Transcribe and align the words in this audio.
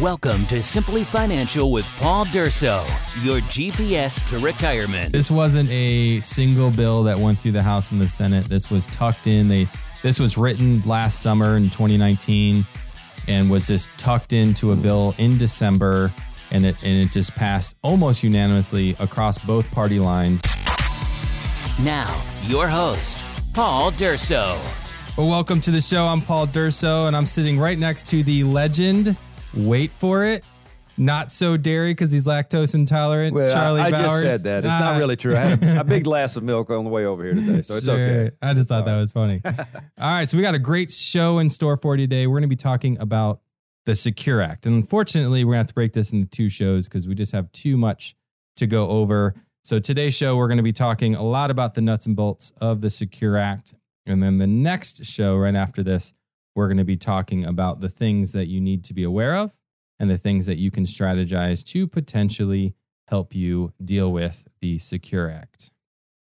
Welcome 0.00 0.46
to 0.48 0.60
Simply 0.60 1.04
Financial 1.04 1.72
with 1.72 1.86
Paul 1.96 2.26
Durso, 2.26 2.86
your 3.22 3.40
GPS 3.40 4.22
to 4.28 4.38
retirement. 4.38 5.10
This 5.10 5.30
wasn't 5.30 5.70
a 5.70 6.20
single 6.20 6.70
bill 6.70 7.02
that 7.04 7.18
went 7.18 7.40
through 7.40 7.52
the 7.52 7.62
House 7.62 7.92
and 7.92 7.98
the 7.98 8.06
Senate. 8.06 8.44
This 8.46 8.70
was 8.70 8.86
tucked 8.88 9.26
in. 9.26 9.48
They 9.48 9.66
this 10.02 10.20
was 10.20 10.36
written 10.36 10.82
last 10.82 11.22
summer 11.22 11.56
in 11.56 11.70
2019 11.70 12.66
and 13.26 13.50
was 13.50 13.68
just 13.68 13.88
tucked 13.96 14.34
into 14.34 14.72
a 14.72 14.76
bill 14.76 15.14
in 15.16 15.38
December 15.38 16.12
and 16.50 16.66
it 16.66 16.76
and 16.82 17.00
it 17.00 17.10
just 17.10 17.34
passed 17.34 17.74
almost 17.80 18.22
unanimously 18.22 18.94
across 18.98 19.38
both 19.38 19.70
party 19.70 19.98
lines. 19.98 20.42
Now, 21.80 22.22
your 22.42 22.68
host, 22.68 23.18
Paul 23.54 23.92
Durso. 23.92 24.60
Well, 25.16 25.28
welcome 25.28 25.62
to 25.62 25.70
the 25.70 25.80
show. 25.80 26.04
I'm 26.04 26.20
Paul 26.20 26.46
Durso 26.48 27.06
and 27.06 27.16
I'm 27.16 27.24
sitting 27.24 27.58
right 27.58 27.78
next 27.78 28.06
to 28.08 28.22
the 28.22 28.44
legend. 28.44 29.16
Wait 29.56 29.90
for 29.98 30.24
it. 30.24 30.44
Not 30.98 31.30
so 31.30 31.58
dairy 31.58 31.90
because 31.90 32.10
he's 32.10 32.26
lactose 32.26 32.74
intolerant. 32.74 33.34
Well, 33.34 33.52
Charlie 33.52 33.82
I, 33.82 33.86
I 33.86 33.90
Bowers. 33.90 34.22
just 34.22 34.42
said 34.44 34.62
that. 34.62 34.66
It's 34.66 34.74
Ah. 34.74 34.92
not 34.92 34.98
really 34.98 35.16
true. 35.16 35.36
I 35.36 35.40
had 35.40 35.62
a, 35.62 35.80
a 35.80 35.84
big 35.84 36.04
glass 36.04 36.36
of 36.36 36.42
milk 36.42 36.70
on 36.70 36.84
the 36.84 36.90
way 36.90 37.04
over 37.04 37.22
here 37.22 37.34
today, 37.34 37.60
so 37.62 37.74
it's 37.74 37.84
Sure. 37.84 37.94
okay. 37.94 38.30
I 38.40 38.54
just 38.54 38.68
thought 38.70 38.86
that 38.86 38.96
was 38.96 39.12
funny. 39.12 39.42
All 39.44 39.54
right, 39.98 40.26
so 40.26 40.38
we 40.38 40.42
got 40.42 40.54
a 40.54 40.58
great 40.58 40.90
show 40.90 41.38
in 41.38 41.50
store 41.50 41.76
for 41.76 41.94
you 41.96 42.06
today. 42.06 42.26
We're 42.26 42.34
going 42.36 42.42
to 42.42 42.48
be 42.48 42.56
talking 42.56 42.98
about 42.98 43.40
the 43.84 43.94
Secure 43.94 44.40
Act. 44.40 44.64
And 44.66 44.74
unfortunately, 44.74 45.44
we're 45.44 45.50
going 45.52 45.56
to 45.56 45.60
have 45.60 45.66
to 45.68 45.74
break 45.74 45.92
this 45.92 46.12
into 46.12 46.28
two 46.30 46.48
shows 46.48 46.88
because 46.88 47.06
we 47.06 47.14
just 47.14 47.32
have 47.32 47.52
too 47.52 47.76
much 47.76 48.16
to 48.56 48.66
go 48.66 48.88
over. 48.88 49.34
So 49.64 49.78
today's 49.78 50.14
show, 50.14 50.36
we're 50.36 50.48
going 50.48 50.56
to 50.56 50.62
be 50.62 50.72
talking 50.72 51.14
a 51.14 51.22
lot 51.22 51.50
about 51.50 51.74
the 51.74 51.82
nuts 51.82 52.06
and 52.06 52.16
bolts 52.16 52.52
of 52.58 52.80
the 52.80 52.88
Secure 52.88 53.36
Act. 53.36 53.74
And 54.06 54.22
then 54.22 54.38
the 54.38 54.46
next 54.46 55.04
show, 55.04 55.36
right 55.36 55.54
after 55.54 55.82
this, 55.82 56.14
we're 56.56 56.68
going 56.68 56.78
to 56.78 56.84
be 56.84 56.96
talking 56.96 57.44
about 57.44 57.80
the 57.80 57.88
things 57.88 58.32
that 58.32 58.46
you 58.46 58.60
need 58.60 58.82
to 58.84 58.94
be 58.94 59.02
aware 59.04 59.36
of 59.36 59.52
and 60.00 60.10
the 60.10 60.18
things 60.18 60.46
that 60.46 60.58
you 60.58 60.70
can 60.70 60.84
strategize 60.84 61.62
to 61.64 61.86
potentially 61.86 62.74
help 63.08 63.34
you 63.34 63.72
deal 63.82 64.10
with 64.10 64.48
the 64.60 64.78
Secure 64.78 65.30
Act. 65.30 65.70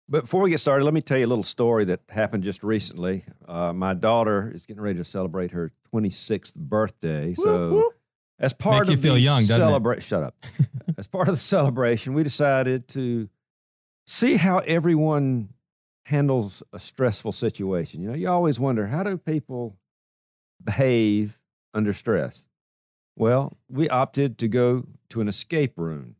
But 0.09 0.21
before 0.21 0.41
we 0.41 0.49
get 0.49 0.59
started, 0.59 0.83
let 0.83 0.93
me 0.93 1.01
tell 1.01 1.17
you 1.17 1.25
a 1.25 1.27
little 1.27 1.43
story 1.43 1.85
that 1.85 2.01
happened 2.09 2.43
just 2.43 2.63
recently. 2.63 3.23
Uh, 3.47 3.71
my 3.71 3.93
daughter 3.93 4.51
is 4.53 4.65
getting 4.65 4.81
ready 4.81 4.97
to 4.99 5.05
celebrate 5.05 5.51
her 5.51 5.71
26th 5.93 6.55
birthday. 6.55 7.35
So, 7.35 7.93
as 8.39 8.51
part 8.51 8.87
Make 8.87 8.89
of 8.89 8.89
you 8.89 8.97
feel 8.97 9.13
the 9.13 9.21
young, 9.21 9.41
doesn't 9.41 9.61
it? 9.61 9.63
celebra- 9.63 10.01
shut 10.01 10.23
up. 10.23 10.35
as 10.97 11.07
part 11.07 11.29
of 11.29 11.35
the 11.35 11.39
celebration, 11.39 12.15
we 12.15 12.23
decided 12.23 12.87
to 12.89 13.29
see 14.05 14.35
how 14.35 14.59
everyone 14.59 15.49
handles 16.05 16.61
a 16.73 16.79
stressful 16.79 17.31
situation. 17.31 18.01
You 18.01 18.09
know, 18.09 18.15
you 18.15 18.29
always 18.29 18.59
wonder 18.59 18.87
how 18.87 19.03
do 19.03 19.17
people 19.17 19.77
behave 20.65 21.39
under 21.73 21.93
stress? 21.93 22.47
Well, 23.15 23.57
we 23.69 23.89
opted 23.89 24.37
to 24.39 24.47
go 24.47 24.85
to 25.09 25.21
an 25.21 25.27
escape 25.27 25.73
room. 25.77 26.15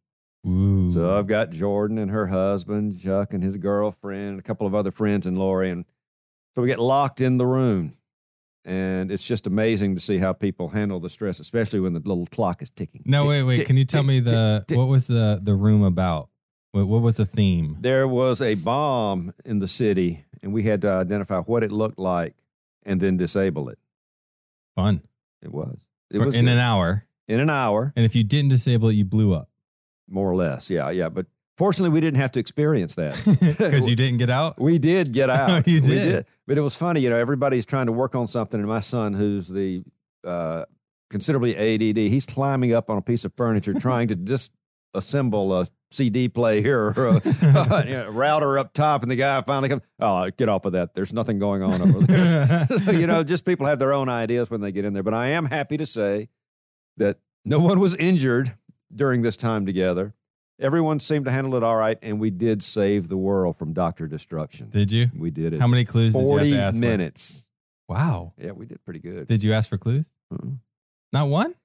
Ooh. 0.48 0.92
So 0.92 1.18
I've 1.18 1.28
got 1.28 1.52
Jordan 1.52 1.98
and 1.98 2.12
her 2.12 2.28
husband, 2.28 3.00
Chuck 3.02 3.34
and 3.34 3.42
his 3.42 3.58
girlfriend, 3.58 4.30
and 4.32 4.40
a 4.40 4.44
couple 4.44 4.68
of 4.68 4.76
other 4.76 4.92
friends 4.92 5.26
and 5.26 5.38
Lori. 5.38 5.70
And 5.70 5.86
so 6.56 6.62
we 6.62 6.68
get 6.68 6.80
locked 6.80 7.22
in 7.22 7.38
the 7.38 7.46
room. 7.46 7.94
And 8.66 9.12
it's 9.12 9.24
just 9.24 9.46
amazing 9.48 9.96
to 9.96 10.02
see 10.02 10.18
how 10.20 10.32
people 10.32 10.70
handle 10.70 11.00
the 11.00 11.10
stress, 11.10 11.40
especially 11.40 11.82
when 11.82 11.94
the 11.94 12.00
little 12.00 12.26
clock 12.28 12.62
is 12.62 12.70
ticking. 12.70 13.04
No, 13.06 13.24
Tick, 13.24 13.30
wait, 13.30 13.44
wait. 13.44 13.56
tick, 13.58 13.68
Can 13.68 13.78
you 13.78 13.84
tell 13.86 14.02
tick, 14.04 14.08
me 14.08 14.20
the 14.22 14.64
what 14.72 14.88
was 14.88 15.08
the 15.08 15.40
the 15.42 15.54
room 15.54 15.84
about? 15.84 16.30
What, 16.72 16.88
what 16.88 17.02
was 17.02 17.18
the 17.18 17.26
theme? 17.26 17.78
There 17.82 18.08
was 18.08 18.42
a 18.42 18.56
bomb 18.56 19.34
in 19.44 19.60
the 19.60 19.68
city, 19.68 20.24
and 20.42 20.54
we 20.54 20.64
had 20.64 20.82
to 20.84 20.90
identify 20.92 21.40
what 21.40 21.64
it 21.64 21.72
looked 21.74 22.00
like 22.00 22.36
and 22.86 23.02
then 23.02 23.18
disable 23.18 23.68
it. 23.70 23.78
Fun. 24.76 25.02
It 25.42 25.52
was. 25.52 25.80
It 26.12 26.18
For- 26.18 26.26
was 26.26 26.36
in 26.36 26.46
good. 26.46 26.54
an 26.54 26.60
hour, 26.60 27.06
in 27.28 27.40
an 27.40 27.50
hour, 27.50 27.92
and 27.96 28.06
if 28.06 28.16
you 28.16 28.24
didn't 28.24 28.50
disable 28.50 28.90
it, 28.90 28.94
you 28.94 29.06
blew 29.06 29.34
up 29.34 29.50
more 30.10 30.30
or 30.30 30.36
less. 30.36 30.70
Yeah, 30.70 30.90
yeah. 30.90 31.10
But 31.10 31.26
fortunately, 31.58 31.94
we 31.94 32.02
didn't 32.02 32.20
have 32.20 32.32
to 32.34 32.40
experience 32.40 32.96
that. 32.96 33.14
because 33.58 33.90
you 33.90 33.96
didn't 33.96 34.18
get 34.20 34.30
out. 34.30 34.60
We 34.60 34.78
did 34.80 35.12
get 35.12 35.30
out. 35.32 35.68
You 35.68 35.82
We 35.82 35.88
did? 35.88 36.26
But 36.48 36.58
it 36.58 36.62
was 36.62 36.76
funny, 36.76 37.02
you 37.02 37.10
know, 37.10 37.18
everybody's 37.18 37.66
trying 37.66 37.86
to 37.88 37.92
work 37.92 38.16
on 38.16 38.28
something. 38.28 38.60
And 38.60 38.68
my 38.70 38.80
son, 38.82 39.14
who's 39.14 39.48
the 39.48 39.84
uh, 40.26 40.66
considerably 41.10 41.56
ADD, 41.56 41.98
he's 41.98 42.26
climbing 42.26 42.74
up 42.74 42.90
on 42.90 42.98
a 42.98 43.02
piece 43.02 43.26
of 43.26 43.34
furniture 43.36 43.74
trying 43.74 44.08
to 44.10 44.16
disassemble 44.94 45.62
a 45.64 45.68
CD 45.92 46.28
player 46.30 46.94
or 46.98 47.08
a, 47.08 47.22
you 47.86 47.94
know, 47.94 48.10
router 48.10 48.58
up 48.58 48.74
top. 48.74 49.04
And 49.04 49.12
the 49.12 49.16
guy 49.16 49.42
finally 49.42 49.70
comes, 49.70 49.82
oh, 50.00 50.30
get 50.32 50.50
off 50.50 50.66
of 50.66 50.74
that. 50.74 50.94
There's 50.94 51.14
nothing 51.14 51.40
going 51.40 51.62
on 51.62 51.82
over 51.82 52.00
there. 52.00 52.68
So, 52.84 52.92
you 52.92 53.08
know, 53.08 53.24
just 53.24 53.46
people 53.46 53.66
have 53.66 53.80
their 53.80 53.94
own 53.94 54.10
ideas 54.10 54.50
when 54.50 54.62
they 54.62 54.72
get 54.72 54.86
in 54.86 54.94
there. 54.94 55.04
But 55.04 55.14
I 55.14 55.28
am 55.28 55.46
happy 55.46 55.78
to 55.78 55.86
say 55.86 56.30
that 56.98 57.20
no 57.46 57.60
one 57.60 57.80
was 57.80 57.96
injured 57.96 58.56
during 58.94 59.22
this 59.22 59.38
time 59.38 59.66
together. 59.66 60.14
Everyone 60.60 61.00
seemed 61.00 61.26
to 61.26 61.32
handle 61.32 61.56
it 61.56 61.64
all 61.64 61.76
right, 61.76 61.98
and 62.02 62.20
we 62.20 62.30
did 62.30 62.64
save 62.64 63.10
the 63.10 63.18
world 63.18 63.58
from 63.58 63.74
Doctor 63.74 64.08
Destruction. 64.08 64.70
Did 64.70 64.92
you? 64.92 65.10
We 65.18 65.32
did 65.32 65.54
it. 65.54 65.60
How 65.60 65.68
many 65.68 65.84
clues 65.84 66.14
did 66.14 66.20
you 66.20 66.28
have 66.28 66.30
Forty 66.30 66.52
to 66.52 66.60
ask? 66.60 66.76
for? 66.76 66.82
minutes. 66.82 67.48
Wow. 67.90 68.34
Yeah, 68.38 68.52
we 68.52 68.66
did 68.66 68.84
pretty 68.86 69.00
good. 69.00 69.28
Did 69.28 69.44
you 69.44 69.54
ask 69.54 69.70
for 69.70 69.78
clues? 69.78 70.12
Uh-uh. 70.32 70.52
Not 71.12 71.28
one. 71.28 71.56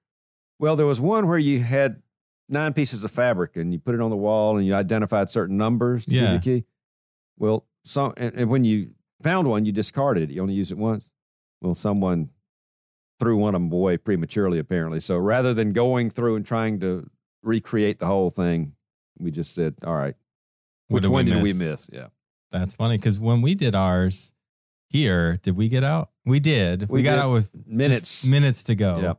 Well, 0.59 0.75
there 0.75 0.87
was 0.87 1.00
one 1.00 1.28
where 1.28 1.39
you 1.39 1.60
had 1.60 2.03
nine 2.48 2.72
pieces 2.72 3.04
of 3.04 3.10
fabric, 3.10 3.56
and 3.56 3.72
you 3.72 3.78
put 3.78 3.94
it 3.94 4.00
on 4.00 4.10
the 4.10 4.16
wall, 4.16 4.56
and 4.56 4.66
you 4.66 4.75
identified 4.75 5.31
certain 5.31 5.56
numbers 5.56 6.06
to 6.06 6.14
Yeah. 6.14 6.20
give 6.20 6.31
you 6.31 6.36
a 6.36 6.60
key. 6.60 6.64
Well, 7.38 7.66
some 7.84 8.12
and, 8.16 8.34
and 8.34 8.50
when 8.50 8.64
you 8.64 8.91
found 9.22 9.48
one, 9.48 9.64
you 9.64 9.72
discarded 9.72 10.31
it. 10.31 10.32
You 10.34 10.42
only 10.42 10.54
used 10.54 10.72
it 10.72 10.78
once. 10.78 11.10
Well, 11.60 11.75
someone 11.75 12.31
threw 13.20 13.36
one 13.36 13.54
of 13.54 13.60
them 13.60 13.72
away 13.72 13.97
prematurely, 13.97 14.59
apparently. 14.59 15.00
So 15.00 15.19
rather 15.19 15.53
than 15.54 15.72
going 15.72 16.10
through 16.10 16.36
and 16.36 16.47
trying 16.47 16.78
to 16.81 17.09
recreate 17.42 17.98
the 17.98 18.06
whole 18.06 18.31
thing, 18.31 18.75
we 19.19 19.30
just 19.30 19.54
said, 19.54 19.75
"All 19.84 19.94
right, 19.94 20.15
What 20.88 20.97
which 20.97 21.03
did 21.04 21.09
one 21.10 21.25
did 21.26 21.42
we 21.42 21.53
miss? 21.53 21.59
miss?" 21.59 21.91
Yeah. 21.92 22.06
That's 22.53 22.75
funny 22.75 22.97
because 22.97 23.19
when 23.20 23.42
we 23.42 23.54
did 23.54 23.75
ours 23.75 24.32
here, 24.88 25.36
did 25.42 25.56
we 25.56 25.69
get 25.69 25.84
out? 25.84 26.10
We 26.25 26.41
did. 26.41 26.88
We, 26.88 26.98
We 26.98 27.03
got 27.03 27.16
did. 27.16 27.22
out 27.25 27.32
with 27.32 27.50
Minutes. 27.66 28.26
minutes 28.26 28.65
to 28.65 28.75
go. 28.75 29.00
Yeah. 29.00 29.15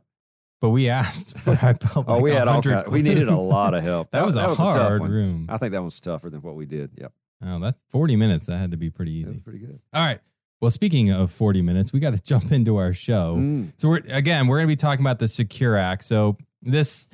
But 0.60 0.70
we 0.70 0.88
asked. 0.88 1.38
For, 1.38 1.50
I 1.62 1.72
felt 1.74 2.04
Oh, 2.08 2.20
we 2.20 2.30
had 2.30 2.46
all 2.48 2.56
100 2.56 2.84
kind. 2.84 2.88
We 2.92 3.02
needed 3.02 3.28
a 3.28 3.36
lot 3.36 3.74
of 3.74 3.82
help. 3.82 4.10
That 4.10 4.26
was 4.26 4.36
a 4.36 4.40
tough 4.42 4.58
hard 4.58 5.00
one. 5.00 5.10
room. 5.10 5.46
I 5.48 5.56
think 5.58 5.72
that 5.72 5.82
was 5.82 5.98
tougher 6.00 6.28
than 6.30 6.42
what 6.42 6.54
we 6.54 6.66
did. 6.66 6.90
Yep, 6.98 7.12
Oh, 7.46 7.58
that's 7.58 7.80
40 7.88 8.16
minutes. 8.16 8.46
That 8.46 8.58
had 8.58 8.70
to 8.72 8.76
be 8.76 8.90
pretty 8.90 9.22
that 9.22 9.28
was 9.28 9.34
easy. 9.36 9.42
pretty 9.42 9.58
good. 9.60 9.80
All 9.94 10.04
right. 10.06 10.20
Well, 10.60 10.70
speaking 10.70 11.10
of 11.10 11.32
40 11.32 11.62
minutes, 11.62 11.92
we 11.92 12.00
got 12.00 12.12
to 12.14 12.22
jump 12.22 12.52
into 12.52 12.76
our 12.76 12.92
show. 12.92 13.36
Mm. 13.38 13.72
So 13.78 13.88
we're 13.88 14.02
again, 14.08 14.46
we're 14.46 14.58
going 14.58 14.68
to 14.68 14.72
be 14.72 14.76
talking 14.76 15.02
about 15.02 15.18
the 15.18 15.28
Secure 15.28 15.76
Act. 15.76 16.04
So 16.04 16.36
this 16.60 17.08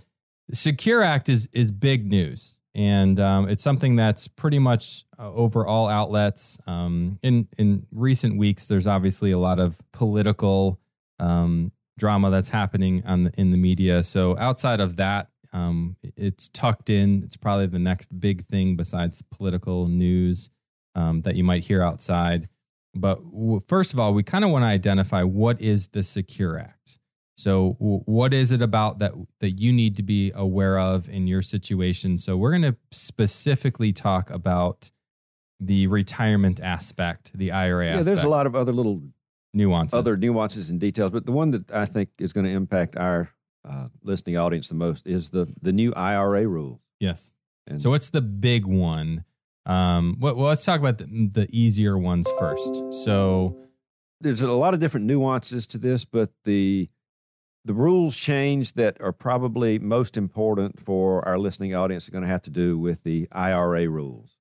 Secure 0.53 1.03
Act 1.03 1.29
is 1.29 1.49
is 1.53 1.71
big 1.71 2.11
news, 2.11 2.59
and 2.75 3.21
um, 3.21 3.49
it's 3.49 3.63
something 3.63 3.95
that's 3.95 4.27
pretty 4.27 4.59
much 4.59 5.05
uh, 5.17 5.33
over 5.33 5.65
all 5.65 5.87
outlets. 5.89 6.59
Um, 6.67 7.21
in 7.23 7.47
in 7.57 7.87
recent 7.93 8.37
weeks, 8.37 8.67
there's 8.67 8.89
obviously 8.89 9.31
a 9.31 9.39
lot 9.39 9.61
of 9.61 9.79
political 9.93 10.81
um, 11.21 11.71
drama 11.99 12.31
that's 12.31 12.51
happening 12.51 13.03
on 13.07 13.25
the, 13.25 13.33
in 13.41 13.51
the 13.51 13.57
media. 13.57 14.03
So 14.03 14.37
outside 14.39 14.81
of 14.81 14.97
that, 14.97 15.29
um, 15.53 15.97
it's 16.03 16.49
tucked 16.49 16.91
in. 16.91 17.23
It's 17.25 17.37
probably 17.37 17.67
the 17.67 17.79
next 17.79 18.19
big 18.21 18.45
thing 18.45 18.77
besides 18.77 19.23
political 19.23 19.89
news 19.89 20.51
um, 20.95 21.23
that 21.23 21.37
you 21.37 21.45
might 21.45 21.65
hear 21.65 21.83
outside. 21.83 22.49
But 22.95 23.23
w- 23.31 23.61
first 23.67 23.93
of 23.95 24.01
all, 24.01 24.13
we 24.13 24.23
kind 24.23 24.45
of 24.45 24.51
want 24.51 24.63
to 24.65 24.67
identify 24.69 25.23
what 25.23 25.61
is 25.61 25.89
the 25.89 26.03
Secure 26.03 26.59
Act. 26.59 26.99
So, 27.39 27.77
w- 27.79 28.01
what 28.07 28.33
is 28.33 28.51
it 28.53 28.63
about 28.63 28.99
that 29.01 29.13
that 29.41 29.61
you 29.61 29.73
need 29.73 29.97
to 29.97 30.03
be 30.03 30.33
aware 30.35 30.79
of 30.79 31.07
in 31.09 31.27
your 31.27 31.43
situation? 31.43 32.17
So, 32.17 32.37
we're 32.37 32.51
going 32.51 32.63
to 32.63 32.77
specifically 32.91 33.93
talk 33.93 34.31
about 34.31 34.91
the 35.61 35.87
retirement 35.87 36.61
aspect, 36.61 37.33
the 37.37 37.51
IRA 37.53 37.85
Yeah, 37.87 37.91
aspect. 37.93 38.07
there's 38.07 38.25
a 38.25 38.29
lot 38.29 38.47
of 38.47 38.55
other 38.55 38.73
little 38.73 39.03
nuances. 39.57 39.95
other 39.99 40.17
nuances 40.17 40.71
and 40.71 40.79
details, 40.81 41.11
but 41.11 41.27
the 41.27 41.33
one 41.33 41.51
that 41.53 41.71
I 41.73 41.87
think 41.87 42.11
is 42.19 42.33
going 42.33 42.47
to 42.47 42.53
impact 42.53 42.97
our 42.97 43.31
uh, 43.69 43.89
listening 44.03 44.37
audience 44.37 44.69
the 44.69 44.75
most 44.77 45.07
is 45.07 45.31
the 45.31 45.53
the 45.61 45.73
new 45.73 45.93
IRA 45.95 46.47
rules. 46.47 46.81
yes. 47.01 47.33
And 47.67 47.83
So, 47.83 47.91
what's 47.91 48.11
the 48.11 48.23
big 48.23 48.65
one? 48.65 49.25
Um, 49.65 50.19
well, 50.21 50.37
well, 50.37 50.47
let's 50.47 50.65
talk 50.65 50.79
about 50.79 50.99
the, 50.99 51.07
the 51.07 51.49
easier 51.51 51.99
ones 51.99 52.29
first. 52.39 52.85
So, 52.93 53.59
there's 54.21 54.41
a 54.41 54.53
lot 54.53 54.73
of 54.75 54.79
different 54.79 55.07
nuances 55.07 55.67
to 55.69 55.79
this, 55.79 56.05
but 56.05 56.31
the 56.45 56.89
the 57.65 57.75
rules 57.75 58.17
change 58.17 58.75
that 58.75 59.01
are 59.01 59.13
probably 59.13 59.81
most 59.81 60.17
important 60.17 60.81
for 60.81 61.27
our 61.27 61.37
listening 61.37 61.75
audience 61.75 62.07
are 62.09 62.13
going 62.13 62.23
to 62.23 62.29
have 62.29 62.43
to 62.43 62.51
do 62.51 62.79
with 62.79 63.03
the 63.03 63.27
IRA 63.33 63.89
rules. 63.89 64.39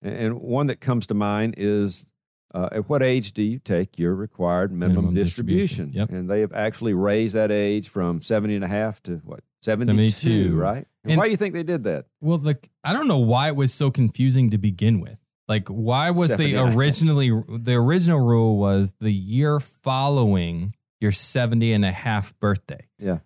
And, 0.00 0.14
and 0.16 0.40
one 0.40 0.68
that 0.68 0.80
comes 0.80 1.06
to 1.08 1.14
mind 1.14 1.54
is 1.58 2.06
uh, 2.54 2.68
at 2.72 2.88
what 2.88 3.02
age 3.02 3.32
do 3.32 3.42
you 3.42 3.58
take 3.58 3.98
your 3.98 4.14
required 4.14 4.72
minimum, 4.72 5.04
Minimum 5.06 5.14
distribution? 5.14 5.86
distribution, 5.86 6.14
yep. 6.14 6.20
And 6.20 6.28
they 6.30 6.40
have 6.40 6.52
actually 6.52 6.94
raised 6.94 7.34
that 7.34 7.50
age 7.50 7.88
from 7.88 8.20
70 8.20 8.54
and 8.56 8.64
a 8.64 8.68
half 8.68 9.02
to 9.04 9.20
what? 9.24 9.40
72, 9.62 10.08
72. 10.10 10.56
right? 10.56 10.86
And 11.04 11.12
And- 11.12 11.18
why 11.18 11.24
do 11.26 11.30
you 11.30 11.36
think 11.36 11.54
they 11.54 11.62
did 11.62 11.84
that? 11.84 12.06
Well, 12.20 12.38
like 12.38 12.68
I 12.84 12.92
don't 12.92 13.08
know 13.08 13.18
why 13.18 13.48
it 13.48 13.56
was 13.56 13.72
so 13.72 13.90
confusing 13.90 14.50
to 14.50 14.58
begin 14.58 15.00
with. 15.00 15.18
Like, 15.48 15.68
why 15.68 16.10
was 16.10 16.34
the 16.36 16.56
originally 16.56 17.30
the 17.48 17.74
original 17.74 18.20
rule 18.20 18.56
was 18.58 18.94
the 19.00 19.12
year 19.12 19.60
following 19.60 20.74
your 21.00 21.12
70 21.12 21.72
and 21.72 21.84
a 21.84 21.90
half 21.92 22.38
birthday. 22.38 22.86
Yeah. 22.98 23.18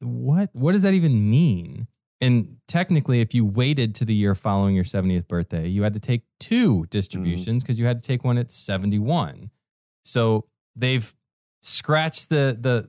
what 0.00 0.50
what 0.52 0.72
does 0.72 0.82
that 0.82 0.94
even 0.94 1.30
mean? 1.30 1.88
And 2.22 2.58
technically, 2.68 3.20
if 3.20 3.34
you 3.34 3.44
waited 3.44 3.96
to 3.96 4.04
the 4.04 4.14
year 4.14 4.36
following 4.36 4.76
your 4.76 4.84
70th 4.84 5.26
birthday, 5.26 5.66
you 5.66 5.82
had 5.82 5.92
to 5.94 6.00
take 6.00 6.22
two 6.38 6.86
distributions 6.86 7.48
mm-hmm. 7.48 7.58
because 7.58 7.80
you 7.80 7.86
had 7.86 8.00
to 8.00 8.06
take 8.06 8.22
one 8.22 8.38
at 8.38 8.52
71. 8.52 9.50
So 10.04 10.46
they've 10.76 11.12
scratched 11.62 12.28
the 12.28 12.56
the 12.58 12.88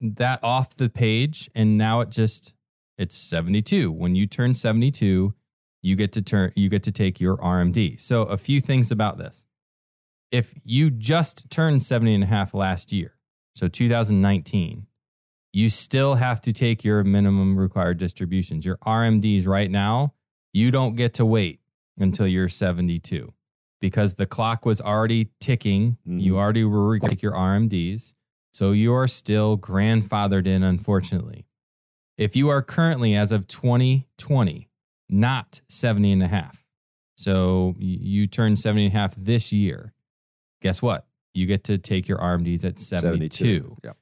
that 0.00 0.42
off 0.42 0.76
the 0.76 0.88
page, 0.88 1.50
and 1.54 1.76
now 1.76 2.00
it 2.00 2.08
just 2.08 2.54
it's 2.96 3.14
72. 3.16 3.92
When 3.92 4.14
you 4.14 4.26
turn 4.26 4.54
72, 4.54 5.34
you 5.82 5.96
get 5.96 6.12
to 6.12 6.22
turn 6.22 6.52
you 6.56 6.70
get 6.70 6.82
to 6.84 6.92
take 6.92 7.20
your 7.20 7.36
RMD. 7.36 8.00
So 8.00 8.22
a 8.22 8.38
few 8.38 8.62
things 8.62 8.90
about 8.90 9.18
this. 9.18 9.44
If 10.30 10.54
you 10.64 10.90
just 10.90 11.50
turned 11.50 11.82
70 11.82 12.14
and 12.14 12.24
a 12.24 12.26
half 12.28 12.54
last 12.54 12.92
year, 12.92 13.18
so 13.54 13.68
2019, 13.68 14.86
you 15.52 15.68
still 15.68 16.14
have 16.14 16.40
to 16.42 16.52
take 16.52 16.84
your 16.84 17.02
minimum 17.04 17.56
required 17.56 17.98
distributions. 17.98 18.64
Your 18.64 18.76
RMDs 18.78 19.46
right 19.46 19.70
now, 19.70 20.14
you 20.52 20.70
don't 20.70 20.94
get 20.94 21.14
to 21.14 21.26
wait 21.26 21.60
until 21.98 22.26
you're 22.26 22.48
72 22.48 23.32
because 23.80 24.14
the 24.14 24.26
clock 24.26 24.64
was 24.64 24.80
already 24.80 25.30
ticking. 25.40 25.96
Mhm. 26.06 26.20
You 26.22 26.38
already 26.38 26.64
were 26.64 26.88
required 26.88 27.10
to 27.10 27.16
take 27.16 27.22
your 27.22 27.34
RMDs. 27.34 28.14
So 28.52 28.72
you 28.72 28.92
are 28.92 29.06
still 29.06 29.56
grandfathered 29.58 30.46
in, 30.46 30.62
unfortunately. 30.62 31.46
If 32.18 32.36
you 32.36 32.48
are 32.48 32.62
currently, 32.62 33.14
as 33.14 33.32
of 33.32 33.46
2020, 33.46 34.68
not 35.08 35.62
70 35.68 36.12
and 36.12 36.22
a 36.22 36.28
half, 36.28 36.64
so 37.16 37.74
you 37.78 38.26
turn 38.26 38.56
70 38.56 38.86
and 38.86 38.94
a 38.94 38.98
half 38.98 39.14
this 39.14 39.52
year, 39.52 39.94
guess 40.60 40.82
what? 40.82 41.06
You 41.32 41.46
get 41.46 41.64
to 41.64 41.78
take 41.78 42.08
your 42.08 42.18
RMDs 42.18 42.64
at 42.64 42.78
72. 42.78 43.76
Yeah. 43.84 43.92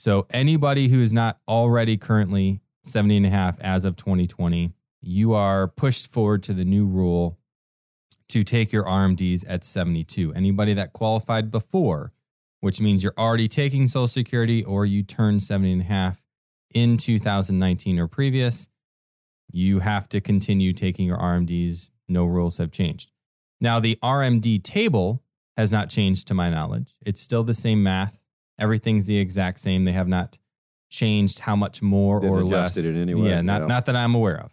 So 0.00 0.26
anybody 0.30 0.88
who 0.88 1.02
is 1.02 1.12
not 1.12 1.40
already 1.46 1.98
currently 1.98 2.62
70 2.84 3.18
and 3.18 3.26
a 3.26 3.28
half 3.28 3.60
as 3.60 3.84
of 3.84 3.96
2020, 3.96 4.72
you 5.02 5.34
are 5.34 5.68
pushed 5.68 6.10
forward 6.10 6.42
to 6.44 6.54
the 6.54 6.64
new 6.64 6.86
rule 6.86 7.38
to 8.30 8.42
take 8.42 8.72
your 8.72 8.84
RMDs 8.84 9.44
at 9.46 9.62
72. 9.62 10.32
Anybody 10.32 10.72
that 10.72 10.94
qualified 10.94 11.50
before, 11.50 12.14
which 12.60 12.80
means 12.80 13.04
you're 13.04 13.12
already 13.18 13.46
taking 13.46 13.86
Social 13.88 14.08
Security 14.08 14.64
or 14.64 14.86
you 14.86 15.02
turned 15.02 15.42
70 15.42 15.70
and 15.70 15.82
a 15.82 15.84
half 15.84 16.22
in 16.74 16.96
2019 16.96 17.98
or 17.98 18.08
previous, 18.08 18.70
you 19.52 19.80
have 19.80 20.08
to 20.08 20.20
continue 20.22 20.72
taking 20.72 21.08
your 21.08 21.18
RMDs. 21.18 21.90
No 22.08 22.24
rules 22.24 22.56
have 22.56 22.70
changed. 22.70 23.10
Now, 23.60 23.78
the 23.78 23.98
RMD 24.02 24.62
table 24.62 25.22
has 25.58 25.70
not 25.70 25.90
changed 25.90 26.26
to 26.28 26.32
my 26.32 26.48
knowledge. 26.48 26.94
It's 27.04 27.20
still 27.20 27.44
the 27.44 27.52
same 27.52 27.82
math. 27.82 28.19
Everything's 28.60 29.06
the 29.06 29.18
exact 29.18 29.58
same. 29.60 29.84
They 29.84 29.92
have 29.92 30.08
not 30.08 30.38
changed 30.90 31.40
how 31.40 31.56
much 31.56 31.82
more 31.82 32.20
Didn't 32.20 32.34
or 32.36 32.44
less. 32.44 32.76
it 32.76 32.84
in 32.84 32.96
any 32.96 33.14
way, 33.14 33.30
Yeah, 33.30 33.40
not 33.42 33.62
yeah. 33.62 33.66
not 33.66 33.86
that 33.86 33.96
I'm 33.96 34.14
aware 34.14 34.40
of. 34.40 34.52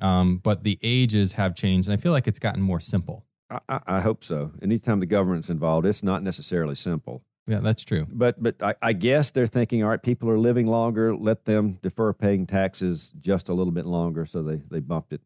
Um, 0.00 0.38
but 0.38 0.62
the 0.62 0.78
ages 0.82 1.34
have 1.34 1.54
changed, 1.54 1.88
and 1.88 1.98
I 1.98 2.00
feel 2.00 2.12
like 2.12 2.26
it's 2.26 2.38
gotten 2.38 2.60
more 2.62 2.80
simple. 2.80 3.24
I, 3.50 3.60
I, 3.68 3.80
I 3.86 4.00
hope 4.00 4.22
so. 4.24 4.52
Anytime 4.62 5.00
the 5.00 5.06
government's 5.06 5.48
involved, 5.50 5.86
it's 5.86 6.02
not 6.02 6.22
necessarily 6.22 6.74
simple. 6.74 7.22
Yeah, 7.46 7.60
that's 7.60 7.82
true. 7.84 8.06
But 8.10 8.42
but 8.42 8.60
I, 8.62 8.74
I 8.82 8.92
guess 8.92 9.30
they're 9.30 9.46
thinking, 9.46 9.82
all 9.84 9.90
right, 9.90 10.02
people 10.02 10.28
are 10.30 10.38
living 10.38 10.66
longer. 10.66 11.14
Let 11.16 11.44
them 11.44 11.74
defer 11.82 12.12
paying 12.12 12.46
taxes 12.46 13.12
just 13.20 13.48
a 13.48 13.54
little 13.54 13.72
bit 13.72 13.86
longer. 13.86 14.26
So 14.26 14.42
they 14.42 14.56
they 14.70 14.80
bumped 14.80 15.12
it 15.12 15.20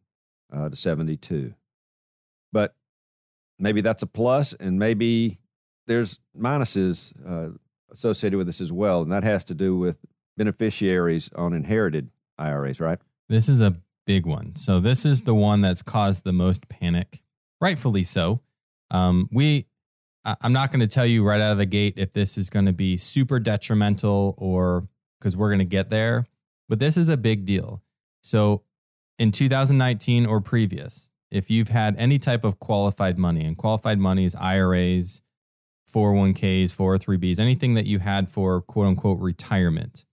uh, 0.53 0.69
to 0.69 0.77
seventy 0.77 1.17
two. 1.17 1.55
But 2.53 2.75
maybe 3.59 3.81
that's 3.81 4.03
a 4.03 4.07
plus, 4.07 4.53
and 4.53 4.79
maybe 4.79 5.39
there's 5.87 6.19
minuses 6.39 7.15
uh, 7.27 7.57
associated 7.93 8.37
with 8.37 8.47
this 8.47 8.61
as 8.61 8.73
well, 8.73 9.03
and 9.03 9.11
that 9.13 9.25
has 9.25 9.45
to 9.45 9.55
do 9.55 9.77
with 9.77 9.99
beneficiaries 10.37 11.31
on 11.35 11.53
inherited 11.53 12.11
IRAs, 12.39 12.81
right? 12.81 12.99
This 13.29 13.49
is 13.49 13.61
a 13.61 13.77
big 14.07 14.27
one. 14.27 14.57
So 14.57 14.81
this 14.81 15.05
is 15.05 15.23
the 15.23 15.35
one 15.35 15.61
that's 15.61 15.83
caused 15.83 16.25
the 16.25 16.33
most 16.33 16.69
panic, 16.69 17.23
rightfully 17.61 18.03
so. 18.03 18.41
Um, 18.91 19.29
we, 19.31 19.67
I- 20.25 20.37
I'm 20.41 20.53
not 20.53 20.71
going 20.71 20.81
to 20.81 20.87
tell 20.87 21.07
you 21.07 21.23
right 21.25 21.41
out 21.41 21.53
of 21.53 21.59
the 21.59 21.67
gate 21.67 21.95
if 21.97 22.13
this 22.13 22.37
is 22.37 22.51
going 22.51 22.67
to 22.67 22.73
be 22.73 22.97
super 22.97 23.39
detrimental 23.39 24.35
or 24.39 24.89
because 25.21 25.37
we're 25.37 25.51
going 25.51 25.59
to 25.61 25.65
get 25.65 25.91
there, 25.91 26.27
but 26.69 26.79
this 26.79 26.97
is 26.97 27.09
a 27.09 27.17
big 27.17 27.45
deal. 27.45 27.83
So 28.23 28.63
in 29.19 29.33
2019 29.33 30.27
or 30.27 30.41
previous, 30.41 31.11
if 31.31 31.51
you've 31.51 31.69
had 31.69 31.95
any 31.99 32.19
type 32.19 32.43
of 32.45 32.59
qualified 32.59 33.17
money, 33.19 33.45
and 33.45 33.57
qualified 33.57 33.99
money 33.99 34.25
is 34.25 34.35
IRAs, 34.35 35.23
401ks, 35.93 36.77
403bs, 36.77 37.39
anything 37.39 37.75
that 37.75 37.87
you 37.87 37.99
had 37.99 38.29
for 38.29 38.61
quote 38.61 38.87
unquote 38.87 39.21
retirement, 39.21 40.05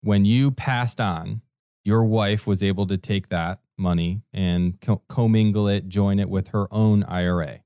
when 0.00 0.24
you 0.24 0.50
passed 0.50 1.00
on, 1.00 1.42
your 1.84 2.04
wife 2.04 2.46
was 2.46 2.62
able 2.62 2.86
to 2.86 2.96
take 2.96 3.28
that 3.28 3.60
money 3.76 4.22
and 4.32 4.80
co- 4.80 5.02
commingle 5.08 5.68
it, 5.68 5.88
join 5.88 6.18
it 6.18 6.28
with 6.28 6.48
her 6.48 6.72
own 6.72 7.02
IRA, 7.04 7.60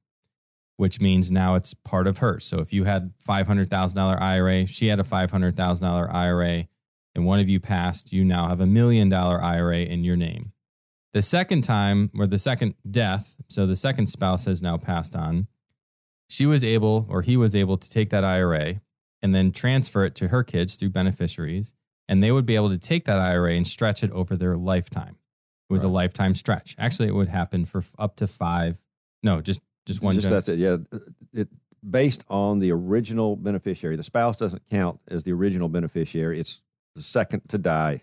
which 0.77 1.01
means 1.01 1.31
now 1.31 1.55
it's 1.55 1.75
part 1.75 2.07
of 2.07 2.19
hers. 2.19 2.45
So 2.45 2.59
if 2.59 2.73
you 2.73 2.85
had 2.85 3.13
$500,000 3.27 4.21
IRA, 4.21 4.67
she 4.67 4.89
had 4.89 5.01
a 5.01 5.05
$500,000 5.05 6.15
IRA, 6.15 6.69
and 7.15 7.27
one 7.27 7.41
of 7.41 7.49
you 7.49 7.61
passed, 7.61 8.13
you 8.13 8.25
now 8.25 8.49
have 8.49 8.61
a 8.61 8.67
million 8.67 9.09
dollar 9.09 9.43
IRA 9.43 9.81
in 9.81 10.05
your 10.05 10.17
name. 10.17 10.53
The 11.13 11.23
second 11.23 11.63
time, 11.63 12.11
or 12.17 12.27
the 12.27 12.39
second 12.39 12.75
death, 12.91 13.37
so 13.49 13.67
the 13.67 13.77
second 13.77 14.07
spouse 14.07 14.47
has 14.47 14.63
now 14.63 14.79
passed 14.79 15.15
on, 15.15 15.47
she 16.33 16.47
was 16.47 16.65
able, 16.65 17.07
or 17.09 17.23
he 17.23 17.37
was 17.37 17.55
able 17.55 17.77
to 17.77 17.91
take 17.91 18.11
that 18.11 18.25
IRA 18.25 18.81
and 19.21 19.35
then 19.35 19.53
transfer 19.53 20.05
it 20.05 20.15
to 20.17 20.29
her 20.29 20.43
kids 20.43 20.77
through 20.77 20.91
beneficiaries 20.91 21.75
and 22.09 22.23
they 22.23 22.33
would 22.33 22.47
be 22.47 22.57
able 22.57 22.71
to 22.71 22.79
take 22.79 23.05
that 23.05 23.19
IRA 23.19 23.55
and 23.55 23.67
stretch 23.67 24.03
it 24.03 24.11
over 24.11 24.37
their 24.37 24.57
lifetime. 24.57 25.17
It 25.71 25.73
was 25.73 25.85
a 25.85 25.89
lifetime 25.89 26.35
stretch. 26.35 26.77
Actually, 26.79 27.09
it 27.09 27.15
would 27.15 27.29
happen 27.29 27.65
for 27.65 27.83
up 27.99 28.17
to 28.17 28.27
five. 28.27 28.77
No, 29.23 29.41
just 29.41 29.61
just 29.87 30.03
one. 30.03 30.15
Just 30.15 30.27
gen- 30.27 30.33
that's 30.35 30.49
it. 30.49 30.59
Yeah, 30.59 30.77
it 31.33 31.49
based 31.89 32.25
on 32.29 32.59
the 32.59 32.71
original 32.71 33.37
beneficiary. 33.37 33.97
The 33.97 34.03
spouse 34.03 34.37
doesn't 34.37 34.69
count 34.69 35.01
as 35.09 35.23
the 35.23 35.33
original 35.33 35.71
beneficiary. 35.71 36.39
It's 36.39 36.63
the 36.95 37.03
second 37.03 37.49
to 37.49 37.57
die. 37.59 38.03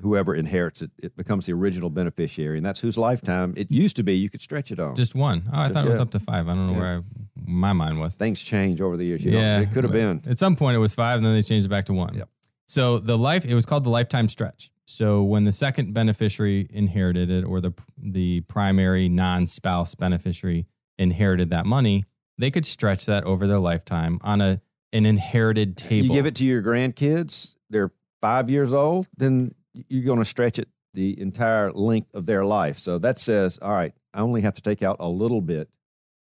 Whoever 0.00 0.34
inherits 0.34 0.80
it, 0.82 0.90
it 1.02 1.16
becomes 1.16 1.46
the 1.46 1.52
original 1.52 1.90
beneficiary, 1.90 2.56
and 2.56 2.64
that's 2.64 2.80
whose 2.80 2.96
lifetime 2.96 3.52
it 3.56 3.68
used 3.70 3.96
to 3.96 4.04
be. 4.04 4.14
You 4.14 4.30
could 4.30 4.40
stretch 4.40 4.70
it 4.70 4.78
on. 4.78 4.94
just 4.94 5.14
one. 5.14 5.48
Oh, 5.52 5.60
I 5.60 5.68
thought 5.70 5.84
it 5.84 5.88
was 5.88 5.98
yeah. 5.98 6.02
up 6.02 6.10
to 6.12 6.20
five. 6.20 6.48
I 6.48 6.54
don't 6.54 6.68
know 6.68 6.72
Yeah. 6.74 6.78
where 6.78 6.98
I, 6.98 7.02
my 7.44 7.72
mind 7.72 7.98
was. 7.98 8.14
Things 8.14 8.40
change 8.42 8.80
over 8.80 8.96
the 8.96 9.04
years. 9.04 9.24
You 9.24 9.32
yeah, 9.32 9.56
know, 9.56 9.62
it 9.62 9.72
could 9.72 9.82
have 9.84 9.92
been. 9.92 10.22
At 10.28 10.38
some 10.38 10.54
point, 10.54 10.76
it 10.76 10.78
was 10.78 10.94
five, 10.94 11.16
and 11.16 11.26
then 11.26 11.34
they 11.34 11.42
changed 11.42 11.66
it 11.66 11.68
back 11.70 11.86
to 11.86 11.92
one. 11.92 12.14
Yep. 12.14 12.28
So 12.66 12.98
the 12.98 13.18
life, 13.18 13.44
it 13.44 13.54
was 13.54 13.66
called 13.66 13.82
the 13.84 13.90
lifetime 13.90 14.28
stretch. 14.28 14.70
So 14.84 15.22
when 15.22 15.44
the 15.44 15.52
second 15.52 15.94
beneficiary 15.94 16.68
inherited 16.70 17.28
it, 17.30 17.44
or 17.44 17.60
the 17.60 17.72
the 18.00 18.42
primary 18.42 19.08
non-spouse 19.08 19.94
beneficiary 19.96 20.66
inherited 20.98 21.50
that 21.50 21.66
money, 21.66 22.04
they 22.38 22.50
could 22.50 22.64
stretch 22.64 23.04
that 23.06 23.24
over 23.24 23.46
their 23.46 23.58
lifetime 23.58 24.18
on 24.22 24.40
a 24.40 24.60
an 24.92 25.04
inherited 25.06 25.76
table. 25.76 26.06
You 26.06 26.12
give 26.12 26.26
it 26.26 26.36
to 26.36 26.44
your 26.44 26.62
grandkids. 26.62 27.56
They're 27.68 27.90
five 28.22 28.48
years 28.48 28.72
old. 28.72 29.06
Then 29.16 29.54
you're 29.72 30.04
going 30.04 30.18
to 30.18 30.24
stretch 30.24 30.58
it 30.58 30.68
the 30.94 31.20
entire 31.20 31.70
length 31.72 32.14
of 32.14 32.26
their 32.26 32.44
life. 32.44 32.78
So 32.78 32.98
that 32.98 33.18
says, 33.18 33.58
all 33.60 33.72
right, 33.72 33.92
I 34.14 34.20
only 34.20 34.40
have 34.42 34.54
to 34.54 34.62
take 34.62 34.82
out 34.82 34.96
a 35.00 35.08
little 35.08 35.40
bit 35.40 35.68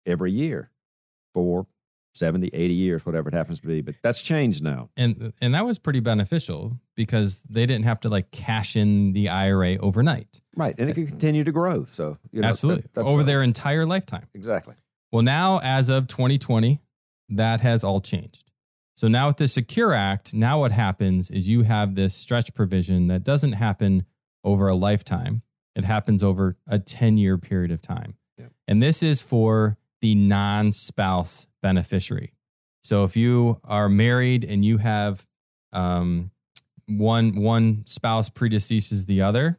every 0.07 0.33
year 0.33 0.71
for 1.33 1.67
70, 2.15 2.49
80 2.53 2.75
years, 2.75 3.05
whatever 3.07 3.29
it 3.29 3.35
happens 3.35 3.61
to 3.61 3.67
be. 3.67 3.81
But 3.83 3.97
that's 4.03 4.23
changed 4.23 4.63
now. 4.63 4.89
and 4.97 5.33
and 5.41 5.53
that 5.55 5.67
was 5.67 5.79
pretty 5.79 6.01
beneficial 6.01 6.79
because 6.97 7.43
they 7.43 7.67
didn't 7.67 7.85
have 7.85 8.01
to 8.01 8.09
like 8.09 8.31
cash 8.31 8.77
in 8.77 9.13
the 9.13 9.29
IRA 9.29 9.77
overnight. 9.79 10.41
Right. 10.57 10.75
And 10.79 10.89
it 10.89 10.95
can 10.95 11.07
continue 11.07 11.43
to 11.45 11.53
grow. 11.53 11.85
So, 11.87 12.17
you 12.31 12.41
know, 12.41 12.49
Absolutely, 12.49 12.85
that- 12.95 13.05
over 13.05 13.21
a- 13.23 13.25
their 13.25 13.43
entire 13.43 13.85
lifetime. 13.85 14.27
Exactly. 14.35 14.75
Well, 15.13 15.23
now 15.23 15.61
as 15.63 15.91
of 15.91 16.07
2020, 16.09 16.81
that 17.31 17.61
has 17.61 17.83
all 17.85 18.01
changed. 18.01 18.51
So 18.97 19.09
now 19.09 19.27
with 19.27 19.39
the 19.39 19.49
Secure 19.49 19.93
Act, 19.93 20.33
now 20.33 20.61
what 20.61 20.73
happens 20.73 21.31
is 21.31 21.49
you 21.49 21.63
have 21.63 21.95
this 21.97 22.15
stretch 22.15 22.55
provision 22.55 23.09
that 23.09 23.25
doesn't 23.25 23.53
happen 23.53 24.07
over 24.45 24.69
a 24.69 24.75
lifetime. 24.75 25.43
It 25.75 25.85
happens 25.85 26.23
over 26.23 26.57
a 26.67 26.79
10 26.79 27.17
year 27.17 27.37
period 27.37 27.73
of 27.73 27.81
time. 27.81 28.15
Yep. 28.39 28.53
And 28.69 28.83
this 28.83 29.03
is 29.03 29.21
for 29.21 29.79
the 30.01 30.15
non 30.15 30.71
spouse 30.71 31.49
beneficiary. 31.61 32.35
So 32.85 33.03
if 33.03 33.17
you 33.17 33.61
are 33.65 33.89
married 33.89 34.45
and 34.45 34.65
you 34.65 34.79
have 34.79 35.27
um, 35.73 36.31
one, 36.87 37.35
one 37.35 37.85
spouse 37.87 38.29
predeceases 38.29 39.07
the 39.07 39.23
other, 39.23 39.59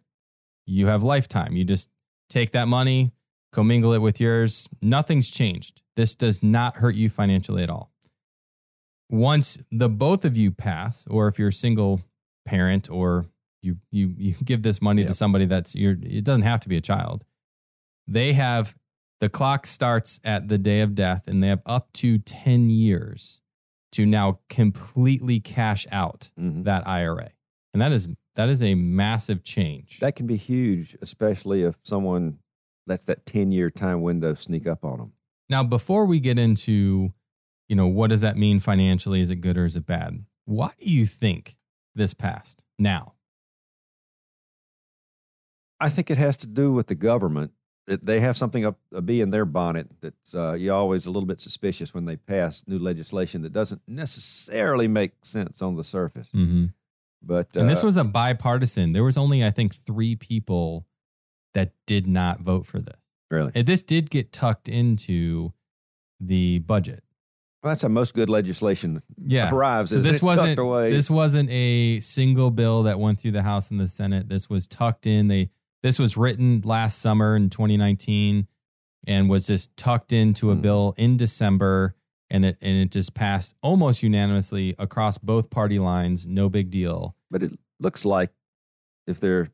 you 0.65 0.87
have 0.87 1.03
lifetime. 1.03 1.55
You 1.55 1.65
just 1.65 1.89
take 2.29 2.51
that 2.51 2.67
money, 2.67 3.11
commingle 3.51 3.93
it 3.93 3.99
with 3.99 4.21
yours. 4.21 4.69
Nothing's 4.81 5.29
changed. 5.29 5.81
This 5.95 6.15
does 6.15 6.41
not 6.41 6.77
hurt 6.77 6.95
you 6.95 7.09
financially 7.09 7.63
at 7.63 7.69
all. 7.69 7.91
Once 9.09 9.57
the 9.71 9.89
both 9.89 10.25
of 10.25 10.35
you 10.35 10.51
pass, 10.51 11.05
or 11.07 11.27
if 11.27 11.38
you're 11.38 11.50
a 11.50 11.53
single 11.53 12.01
parent, 12.45 12.89
or 12.89 13.25
you 13.62 13.77
you 13.91 14.13
you 14.17 14.35
give 14.43 14.63
this 14.63 14.81
money 14.81 15.05
to 15.05 15.13
somebody 15.13 15.45
that's 15.45 15.75
your 15.75 15.95
it 16.01 16.24
doesn't 16.24 16.43
have 16.43 16.59
to 16.62 16.69
be 16.69 16.77
a 16.77 16.81
child. 16.81 17.25
They 18.07 18.33
have 18.33 18.75
the 19.19 19.29
clock 19.29 19.65
starts 19.65 20.19
at 20.24 20.50
the 20.50 20.57
day 20.57 20.81
of 20.81 20.93
death, 20.95 21.27
and 21.27 21.41
they 21.41 21.47
have 21.47 21.62
up 21.65 21.91
to 21.93 22.17
10 22.19 22.69
years 22.69 23.41
to 23.93 24.05
now 24.05 24.39
completely 24.50 25.39
cash 25.39 25.88
out 25.91 26.31
Mhm. 26.38 26.65
that 26.65 26.85
IRA. 26.88 27.31
And 27.74 27.81
that 27.81 27.91
is 27.91 28.09
that 28.35 28.50
is 28.50 28.62
a 28.62 28.75
massive 28.75 29.43
change. 29.43 30.00
That 30.00 30.15
can 30.17 30.27
be 30.27 30.35
huge, 30.35 30.97
especially 31.01 31.62
if 31.63 31.77
someone 31.83 32.39
lets 32.88 33.05
that 33.05 33.25
10 33.25 33.51
year 33.51 33.69
time 33.69 34.01
window 34.01 34.33
sneak 34.33 34.67
up 34.67 34.83
on 34.83 35.00
them. 35.00 35.13
Now, 35.50 35.63
before 35.63 36.05
we 36.05 36.19
get 36.19 36.38
into, 36.38 37.13
you 37.67 37.75
know, 37.75 37.88
what 37.88 38.10
does 38.10 38.22
that 38.22 38.38
mean 38.38 38.60
financially? 38.60 39.22
Is 39.22 39.29
it 39.29 39.38
good 39.38 39.57
or 39.57 39.65
is 39.65 39.75
it 39.75 39.86
bad? 39.86 40.25
Why 40.45 40.72
do 40.79 40.86
you 40.86 41.05
think 41.05 41.55
this 41.95 42.13
passed 42.13 42.63
now? 42.77 43.13
I 45.79 45.89
think 45.89 46.10
it 46.10 46.17
has 46.17 46.38
to 46.38 46.48
do 46.48 46.72
with 46.72 46.88
the 46.88 46.95
government. 46.95 47.51
That 47.88 48.03
they 48.03 48.19
have 48.19 48.36
something 48.36 48.65
up 48.65 48.79
a 48.91 49.01
bee 49.01 49.22
in 49.22 49.29
their 49.29 49.45
bonnet 49.45 49.88
that's 50.01 50.34
uh, 50.34 50.53
you're 50.53 50.74
always 50.74 51.05
a 51.05 51.12
little 51.12 51.27
bit 51.27 51.39
suspicious 51.39 51.93
when 51.93 52.05
they 52.05 52.15
pass 52.15 52.63
new 52.65 52.79
legislation 52.79 53.43
that 53.43 53.53
doesn't 53.53 53.81
necessarily 53.88 54.88
make 54.88 55.12
sense 55.22 55.62
on 55.62 55.75
the 55.75 55.84
surface. 55.84 56.27
Mm-hmm. 56.34 56.65
But 57.22 57.55
uh, 57.55 57.60
And 57.60 57.69
this 57.69 57.84
was 57.84 57.95
a 57.95 58.03
bipartisan. 58.03 58.93
There 58.93 59.03
was 59.03 59.17
only, 59.17 59.45
I 59.45 59.51
think, 59.51 59.75
three 59.75 60.15
people 60.15 60.88
that 61.53 61.74
did 61.86 62.07
not 62.07 62.41
vote 62.41 62.65
for 62.65 62.79
this. 62.79 62.98
really 63.29 63.51
And 63.53 63.67
this 63.67 63.84
did 63.84 64.10
get 64.10 64.34
tucked 64.34 64.67
into 64.67 65.53
the 66.19 66.60
budget. 66.60 67.03
Well, 67.65 67.72
that's 67.72 67.81
how 67.81 67.88
most 67.88 68.13
good 68.13 68.29
legislation 68.29 69.01
Yeah. 69.25 69.50
arrives. 69.51 69.91
So 69.91 70.00
this 70.00 70.22
wasn't 70.22 70.60
away. 70.60 70.91
this 70.91 71.10
wasn't 71.10 71.50
a 71.50 72.00
single 72.00 72.51
bill 72.51 72.84
that 72.84 73.00
went 73.00 73.19
through 73.19 73.31
the 73.31 73.41
House 73.41 73.72
and 73.72 73.79
the 73.79 73.88
Senate. 73.88 74.29
This 74.29 74.48
was 74.50 74.67
tucked 74.67 75.07
in. 75.07 75.27
They 75.29 75.50
this 75.81 75.98
was 76.00 76.15
written 76.15 76.62
last 76.63 77.00
summer 77.00 77.36
in 77.36 77.50
2019 77.50 78.48
and 79.07 79.29
was 79.29 79.48
just 79.48 79.75
tucked 79.77 80.13
into 80.13 80.51
a 80.51 80.55
Hmm. 80.55 80.62
bill 80.62 80.93
in 80.98 81.17
December 81.17 81.95
and 82.29 82.45
it 82.45 82.57
and 82.62 82.77
it 82.77 82.91
just 82.91 83.15
passed 83.15 83.55
almost 83.63 84.03
unanimously 84.03 84.75
across 84.77 85.17
both 85.17 85.50
party 85.50 85.79
lines. 85.79 86.27
No 86.27 86.50
big 86.50 86.69
deal. 86.69 87.15
but 87.31 87.41
it 87.43 87.51
looks 87.79 88.05
like 88.05 88.31
if 89.07 89.19
they're 89.19 89.50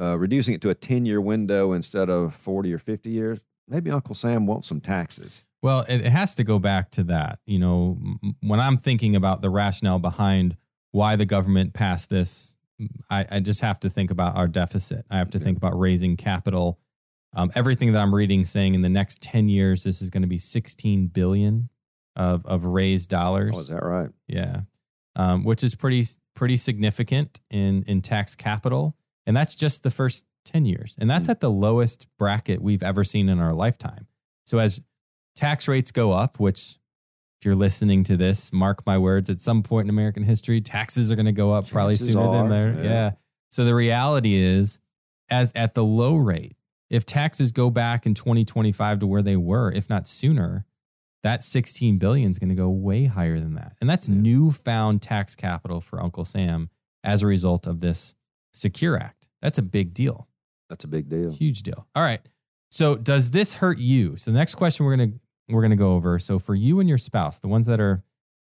uh, 0.00 0.18
reducing 0.18 0.54
it 0.54 0.60
to 0.62 0.70
a 0.70 0.74
10 0.74 1.04
year 1.06 1.20
window 1.20 1.72
instead 1.72 2.08
of 2.10 2.34
40 2.34 2.72
or 2.72 2.78
50 2.78 3.10
years, 3.10 3.40
maybe 3.68 3.90
Uncle 3.90 4.14
Sam 4.14 4.46
wants 4.46 4.68
some 4.68 4.80
taxes. 4.80 5.44
Well, 5.62 5.84
it, 5.88 6.04
has 6.04 6.34
to 6.34 6.44
go 6.44 6.58
back 6.58 6.90
to 6.92 7.04
that. 7.04 7.38
You 7.46 7.58
know, 7.60 7.98
when 8.40 8.58
I'm 8.60 8.76
thinking 8.78 9.14
about 9.16 9.42
the 9.42 9.50
rationale 9.50 9.98
behind 10.00 10.56
why 10.90 11.14
the 11.16 11.24
government 11.24 11.72
passed 11.72 12.10
this, 12.10 12.56
I, 13.08 13.24
I 13.30 13.40
just 13.40 13.60
have 13.60 13.78
to 13.80 13.90
think 13.90 14.10
about 14.10 14.36
our 14.36 14.48
deficit. 14.48 15.06
I 15.08 15.18
have 15.18 15.30
to 15.30 15.38
Okay. 15.38 15.44
think 15.44 15.56
about 15.58 15.78
raising 15.78 16.16
capital. 16.16 16.80
Um, 17.34 17.50
everything 17.54 17.92
that 17.92 18.00
I'm 18.02 18.14
reading 18.14 18.44
saying 18.44 18.74
in 18.74 18.82
the 18.82 18.88
next 18.88 19.22
10 19.22 19.48
years, 19.48 19.84
this 19.84 20.02
is 20.02 20.10
going 20.10 20.22
to 20.22 20.28
be 20.28 20.36
16 20.38 21.06
billion 21.06 21.70
of, 22.16 22.44
of 22.44 22.64
raised 22.64 23.08
dollars. 23.08 23.52
Oh, 23.54 23.60
is 23.60 23.68
that 23.68 23.84
right? 23.84 24.10
Yeah. 24.26 24.62
Um, 25.14 25.44
which 25.44 25.62
is 25.62 25.74
pretty 25.74 26.04
pretty 26.34 26.56
significant 26.56 27.40
in 27.50 27.84
in 27.86 28.00
tax 28.02 28.34
capital. 28.34 28.96
And 29.26 29.36
that's 29.36 29.54
just 29.54 29.82
the 29.82 29.90
first 29.90 30.26
10 30.46 30.64
years. 30.64 30.96
And 30.98 31.08
that's 31.08 31.26
Hmm. 31.28 31.32
at 31.32 31.40
the 31.40 31.50
lowest 31.50 32.08
bracket 32.18 32.60
we've 32.60 32.82
ever 32.82 33.04
seen 33.04 33.28
in 33.28 33.38
our 33.38 33.54
lifetime. 33.54 34.06
So 34.44 34.58
as 34.58 34.80
tax 35.36 35.68
rates 35.68 35.90
go 35.92 36.12
up, 36.12 36.38
which 36.40 36.78
if 37.40 37.44
you're 37.46 37.54
listening 37.56 38.04
to 38.04 38.16
this, 38.16 38.52
mark 38.52 38.84
my 38.86 38.96
words, 38.98 39.28
at 39.30 39.40
some 39.40 39.62
point 39.62 39.86
in 39.86 39.90
American 39.90 40.22
history, 40.22 40.60
taxes 40.60 41.10
are 41.10 41.16
going 41.16 41.26
to 41.26 41.32
go 41.32 41.52
up 41.52 41.68
probably 41.68 41.94
Chances 41.94 42.12
sooner 42.14 42.30
than 42.30 42.48
there. 42.48 42.74
yeah. 42.76 42.82
Yeah. 42.90 43.10
So 43.50 43.64
the 43.64 43.74
reality 43.74 44.34
is 44.36 44.80
as 45.28 45.52
at 45.54 45.74
the 45.74 45.84
low 45.84 46.16
rate, 46.16 46.54
if 46.90 47.04
taxes 47.06 47.52
go 47.52 47.70
back 47.70 48.06
in 48.06 48.14
2025 48.14 49.00
to 49.00 49.06
where 49.06 49.22
they 49.22 49.36
were, 49.36 49.72
if 49.72 49.88
not 49.90 50.06
sooner, 50.06 50.66
that 51.22 51.42
16 51.44 51.98
billion 51.98 52.30
is 52.30 52.38
going 52.38 52.48
to 52.50 52.54
go 52.54 52.68
way 52.68 53.04
higher 53.06 53.38
than 53.40 53.54
that. 53.54 53.74
And 53.80 53.88
that's 53.88 54.08
Yeah. 54.08 54.16
newfound 54.16 55.02
tax 55.02 55.34
capital 55.34 55.80
for 55.80 56.02
Uncle 56.02 56.24
Sam 56.24 56.68
as 57.02 57.22
a 57.22 57.26
result 57.26 57.66
of 57.66 57.80
this 57.80 58.14
Secure 58.52 58.96
Act. 58.98 59.28
That's 59.40 59.58
a 59.58 59.62
big 59.62 59.94
deal. 59.94 60.28
That's 60.68 60.84
a 60.84 60.88
big 60.88 61.08
deal. 61.08 61.30
Huge 61.32 61.62
deal. 61.62 61.86
All 61.94 62.02
right. 62.02 62.20
So 62.70 62.96
does 62.96 63.30
this 63.30 63.54
hurt 63.54 63.78
you? 63.78 64.16
So 64.16 64.30
the 64.30 64.38
next 64.38 64.54
question 64.54 64.84
we're 64.86 64.96
going 64.96 65.12
to 65.12 65.18
we're 65.48 65.60
going 65.60 65.70
to 65.70 65.76
go 65.76 65.94
over. 65.94 66.18
So 66.18 66.38
for 66.38 66.54
you 66.54 66.80
and 66.80 66.88
your 66.88 66.98
spouse, 66.98 67.38
the 67.38 67.48
ones 67.48 67.66
that 67.66 67.80
are 67.80 68.02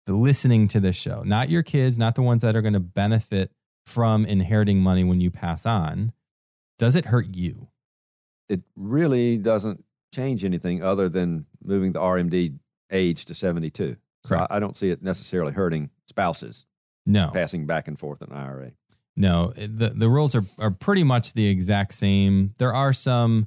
listening 0.09 0.69
to 0.69 0.81
this 0.81 0.97
show, 0.97 1.23
not 1.23 1.49
your 1.49 1.63
kids, 1.63 1.97
not 1.99 2.15
the 2.15 2.23
ones 2.23 2.43
that 2.43 2.57
are 2.57 2.63
going 2.63 2.73
to 2.75 2.81
benefit 2.81 3.53
from 3.87 4.25
inheriting 4.27 4.81
money 4.81 5.05
when 5.05 5.21
you 5.21 5.31
pass 5.31 5.65
on, 5.67 6.13
does 6.79 6.97
it 6.97 7.07
hurt 7.07 7.35
you? 7.37 7.69
It 8.49 8.63
really 8.77 9.37
doesn't 9.37 9.85
change 10.15 10.45
anything 10.45 10.83
other 10.83 11.09
than 11.09 11.47
moving 11.65 11.93
the 11.93 12.01
RMD 12.01 12.59
age 12.91 13.25
to 13.27 13.35
72. 13.35 13.97
So 14.25 14.29
Correct. 14.29 14.53
I, 14.53 14.57
I 14.57 14.61
don't 14.61 14.77
see 14.77 14.91
it 14.91 15.03
necessarily 15.03 15.53
hurting 15.53 15.91
spouses 16.07 16.67
No. 17.07 17.31
passing 17.33 17.67
back 17.67 17.89
and 17.89 17.99
forth 17.99 18.21
an 18.23 18.33
IRA. 18.33 18.73
No, 19.17 19.53
eh, 19.57 19.67
the 19.71 19.89
the 19.91 20.09
rules 20.09 20.35
are 20.35 20.43
are 20.59 20.71
pretty 20.71 21.05
much 21.05 21.35
the 21.35 21.47
exact 21.47 21.93
same. 21.93 22.55
There 22.59 22.73
are 22.73 22.93
some 22.95 23.47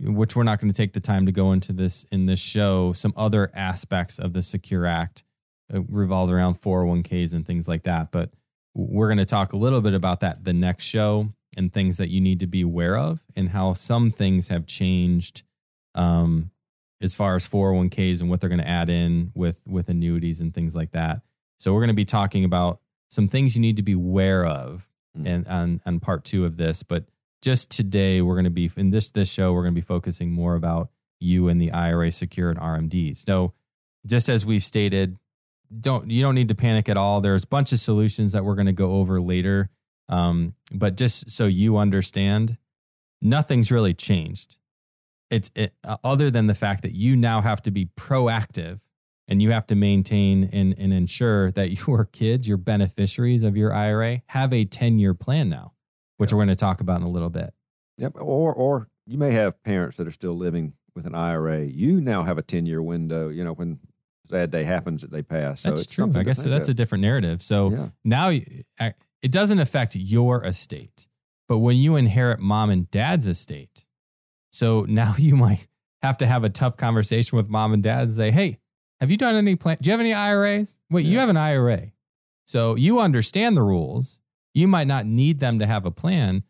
which 0.00 0.34
we're 0.34 0.42
not 0.42 0.60
going 0.60 0.70
to 0.70 0.76
take 0.76 0.92
the 0.92 1.00
time 1.00 1.26
to 1.26 1.32
go 1.32 1.52
into 1.52 1.72
this 1.72 2.04
in 2.10 2.26
this 2.26 2.40
show, 2.40 2.92
some 2.92 3.12
other 3.16 3.50
aspects 3.54 4.18
of 4.18 4.32
the 4.32 4.42
Secure 4.42 4.86
Act 4.86 5.24
uh, 5.72 5.82
revolved 5.82 6.32
around 6.32 6.60
401ks 6.60 7.32
and 7.32 7.46
things 7.46 7.68
like 7.68 7.84
that, 7.84 8.10
but 8.10 8.30
we're 8.74 9.08
going 9.08 9.18
to 9.18 9.24
talk 9.24 9.52
a 9.52 9.56
little 9.56 9.80
bit 9.80 9.94
about 9.94 10.20
that 10.20 10.44
the 10.44 10.52
next 10.52 10.84
show 10.84 11.28
and 11.56 11.72
things 11.72 11.96
that 11.98 12.08
you 12.08 12.20
need 12.20 12.40
to 12.40 12.46
be 12.46 12.62
aware 12.62 12.96
of 12.96 13.22
and 13.36 13.50
how 13.50 13.72
some 13.72 14.10
things 14.10 14.48
have 14.48 14.66
changed 14.66 15.44
um, 15.94 16.50
as 17.00 17.14
far 17.14 17.36
as 17.36 17.46
401ks 17.46 18.20
and 18.20 18.28
what 18.28 18.40
they're 18.40 18.50
going 18.50 18.60
to 18.60 18.68
add 18.68 18.90
in 18.90 19.30
with 19.34 19.62
with 19.66 19.88
annuities 19.88 20.40
and 20.40 20.52
things 20.52 20.74
like 20.74 20.90
that. 20.90 21.20
So 21.58 21.72
we're 21.72 21.80
going 21.80 21.88
to 21.88 21.94
be 21.94 22.04
talking 22.04 22.44
about 22.44 22.80
some 23.08 23.28
things 23.28 23.54
you 23.54 23.62
need 23.62 23.76
to 23.76 23.82
be 23.82 23.92
aware 23.92 24.44
of 24.44 24.88
Mm. 25.16 25.26
and 25.26 25.46
on, 25.46 25.80
on 25.86 26.00
part 26.00 26.24
two 26.24 26.44
of 26.44 26.56
this. 26.56 26.82
But 26.82 27.04
just 27.44 27.70
today, 27.70 28.22
we're 28.22 28.34
going 28.34 28.44
to 28.44 28.50
be 28.50 28.70
in 28.74 28.88
this 28.88 29.10
this 29.10 29.30
show, 29.30 29.52
we're 29.52 29.62
going 29.62 29.74
to 29.74 29.80
be 29.80 29.86
focusing 29.86 30.32
more 30.32 30.54
about 30.54 30.88
you 31.20 31.48
and 31.48 31.60
the 31.60 31.70
IRA 31.70 32.10
secured 32.10 32.56
RMDs. 32.56 33.24
So, 33.26 33.52
just 34.06 34.30
as 34.30 34.46
we've 34.46 34.62
stated, 34.62 35.18
don't 35.78 36.10
you 36.10 36.22
don't 36.22 36.34
need 36.34 36.48
to 36.48 36.54
panic 36.54 36.88
at 36.88 36.96
all. 36.96 37.20
There's 37.20 37.44
a 37.44 37.48
bunch 37.48 37.70
of 37.72 37.80
solutions 37.80 38.32
that 38.32 38.44
we're 38.44 38.54
going 38.54 38.66
to 38.66 38.72
go 38.72 38.94
over 38.94 39.20
later. 39.20 39.68
Um, 40.08 40.54
but 40.72 40.96
just 40.96 41.30
so 41.30 41.44
you 41.44 41.76
understand, 41.76 42.56
nothing's 43.20 43.70
really 43.70 43.92
changed. 43.92 44.56
It's 45.30 45.50
it, 45.54 45.74
uh, 45.84 45.98
other 46.02 46.30
than 46.30 46.46
the 46.46 46.54
fact 46.54 46.82
that 46.82 46.92
you 46.92 47.14
now 47.14 47.42
have 47.42 47.60
to 47.62 47.70
be 47.70 47.90
proactive 47.96 48.80
and 49.28 49.42
you 49.42 49.50
have 49.50 49.66
to 49.66 49.74
maintain 49.74 50.48
and, 50.50 50.74
and 50.78 50.94
ensure 50.94 51.50
that 51.52 51.70
your 51.86 52.06
kids, 52.06 52.48
your 52.48 52.56
beneficiaries 52.56 53.42
of 53.42 53.54
your 53.54 53.72
IRA, 53.72 54.22
have 54.28 54.54
a 54.54 54.64
10 54.64 54.98
year 54.98 55.12
plan 55.12 55.50
now, 55.50 55.73
which 56.16 56.32
we're 56.32 56.38
going 56.38 56.48
to 56.48 56.56
talk 56.56 56.80
about 56.80 57.00
in 57.00 57.06
a 57.06 57.10
little 57.10 57.30
bit. 57.30 57.52
Yep. 57.98 58.14
Or 58.16 58.52
or 58.52 58.88
you 59.06 59.18
may 59.18 59.32
have 59.32 59.62
parents 59.62 59.96
that 59.98 60.06
are 60.06 60.12
still 60.12 60.34
living 60.34 60.74
with 60.94 61.06
an 61.06 61.14
IRA. 61.14 61.64
You 61.64 62.00
now 62.00 62.22
have 62.22 62.38
a 62.38 62.42
10 62.42 62.66
year 62.66 62.82
window, 62.82 63.28
you 63.28 63.44
know, 63.44 63.52
when 63.52 63.80
sad 64.28 64.50
day 64.50 64.64
happens 64.64 65.02
that 65.02 65.10
they 65.10 65.22
pass. 65.22 65.60
So 65.60 65.70
That's 65.70 65.82
it's 65.82 65.94
true. 65.94 66.10
I 66.14 66.22
guess 66.22 66.42
that's 66.42 66.68
a 66.68 66.74
different 66.74 67.02
narrative. 67.02 67.42
So 67.42 67.70
yeah. 67.70 67.88
now 68.04 68.30
it 68.30 69.30
doesn't 69.30 69.58
affect 69.58 69.96
your 69.96 70.44
estate, 70.44 71.08
but 71.48 71.58
when 71.58 71.76
you 71.76 71.96
inherit 71.96 72.40
mom 72.40 72.70
and 72.70 72.90
dad's 72.90 73.28
estate, 73.28 73.86
so 74.50 74.82
now 74.88 75.14
you 75.18 75.36
might 75.36 75.68
have 76.02 76.18
to 76.18 76.26
have 76.26 76.44
a 76.44 76.50
tough 76.50 76.76
conversation 76.76 77.36
with 77.36 77.48
mom 77.48 77.72
and 77.72 77.82
dad 77.82 78.02
and 78.02 78.12
say, 78.12 78.30
Hey, 78.30 78.58
have 79.00 79.10
you 79.10 79.16
done 79.16 79.34
any 79.34 79.56
plan? 79.56 79.78
Do 79.80 79.88
you 79.88 79.92
have 79.92 80.00
any 80.00 80.14
IRAs? 80.14 80.78
Wait, 80.90 81.04
you 81.04 81.18
have 81.18 81.28
an 81.28 81.36
IRA. 81.36 81.92
So 82.46 82.74
you 82.74 83.00
understand 83.00 83.56
the 83.56 83.62
rules. 83.62 84.20
You 84.54 84.68
might 84.68 84.86
not 84.86 85.04
need 85.04 85.40
them 85.40 85.58
to 85.58 85.66
have 85.66 85.84
a 85.84 85.90
plan, 85.90 86.44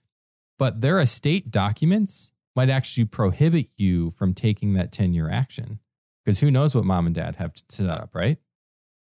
but 0.58 0.82
their 0.82 1.00
estate 1.00 1.50
documents 1.50 2.32
might 2.54 2.70
actually 2.70 3.06
prohibit 3.06 3.68
you 3.76 4.11
from 4.11 4.34
taking 4.34 4.75
that 4.75 4.92
10 4.92 5.12
year 5.14 5.30
action 5.30 5.80
because 6.25 6.40
who 6.40 6.50
knows 6.50 6.75
what 6.75 6.84
mom 6.84 7.06
and 7.06 7.14
dad 7.14 7.37
have 7.37 7.52
set 7.68 7.88
up, 7.88 8.14
right? 8.14 8.38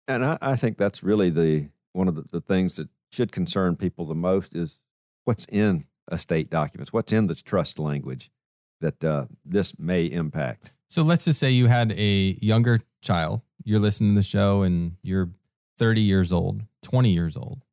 And 0.08 0.24
I, 0.26 0.38
I 0.42 0.56
think 0.56 0.78
that's 0.78 1.04
really 1.04 1.30
the 1.30 1.70
one 1.94 2.08
of 2.08 2.16
the, 2.16 2.24
the 2.32 2.42
things 2.42 2.76
that 2.76 2.90
should 3.12 3.32
concern 3.32 3.76
people 3.76 4.06
the 4.06 4.16
most 4.16 4.56
is 4.56 4.80
what's 5.26 5.46
in 5.46 5.86
estate 6.12 6.50
documents, 6.50 6.94
what's 6.94 7.14
in 7.14 7.28
the 7.28 7.36
trust 7.36 7.80
language 7.80 8.32
that 8.80 9.04
uh, 9.04 9.26
this 9.46 9.78
may 9.80 10.06
impact. 10.06 10.72
So 10.88 11.04
let's 11.04 11.26
just 11.26 11.40
say 11.40 11.52
you 11.52 11.68
had 11.68 11.92
a 11.94 12.38
younger 12.42 12.82
child. 13.02 13.42
You're 13.64 13.80
listening 13.80 14.12
to 14.12 14.20
the 14.20 14.24
show 14.24 14.64
and 14.64 14.98
you're 15.02 15.30
30 15.78 16.02
years 16.02 16.34
old, 16.34 16.64
20 16.84 17.12
years 17.12 17.38
old, 17.38 17.64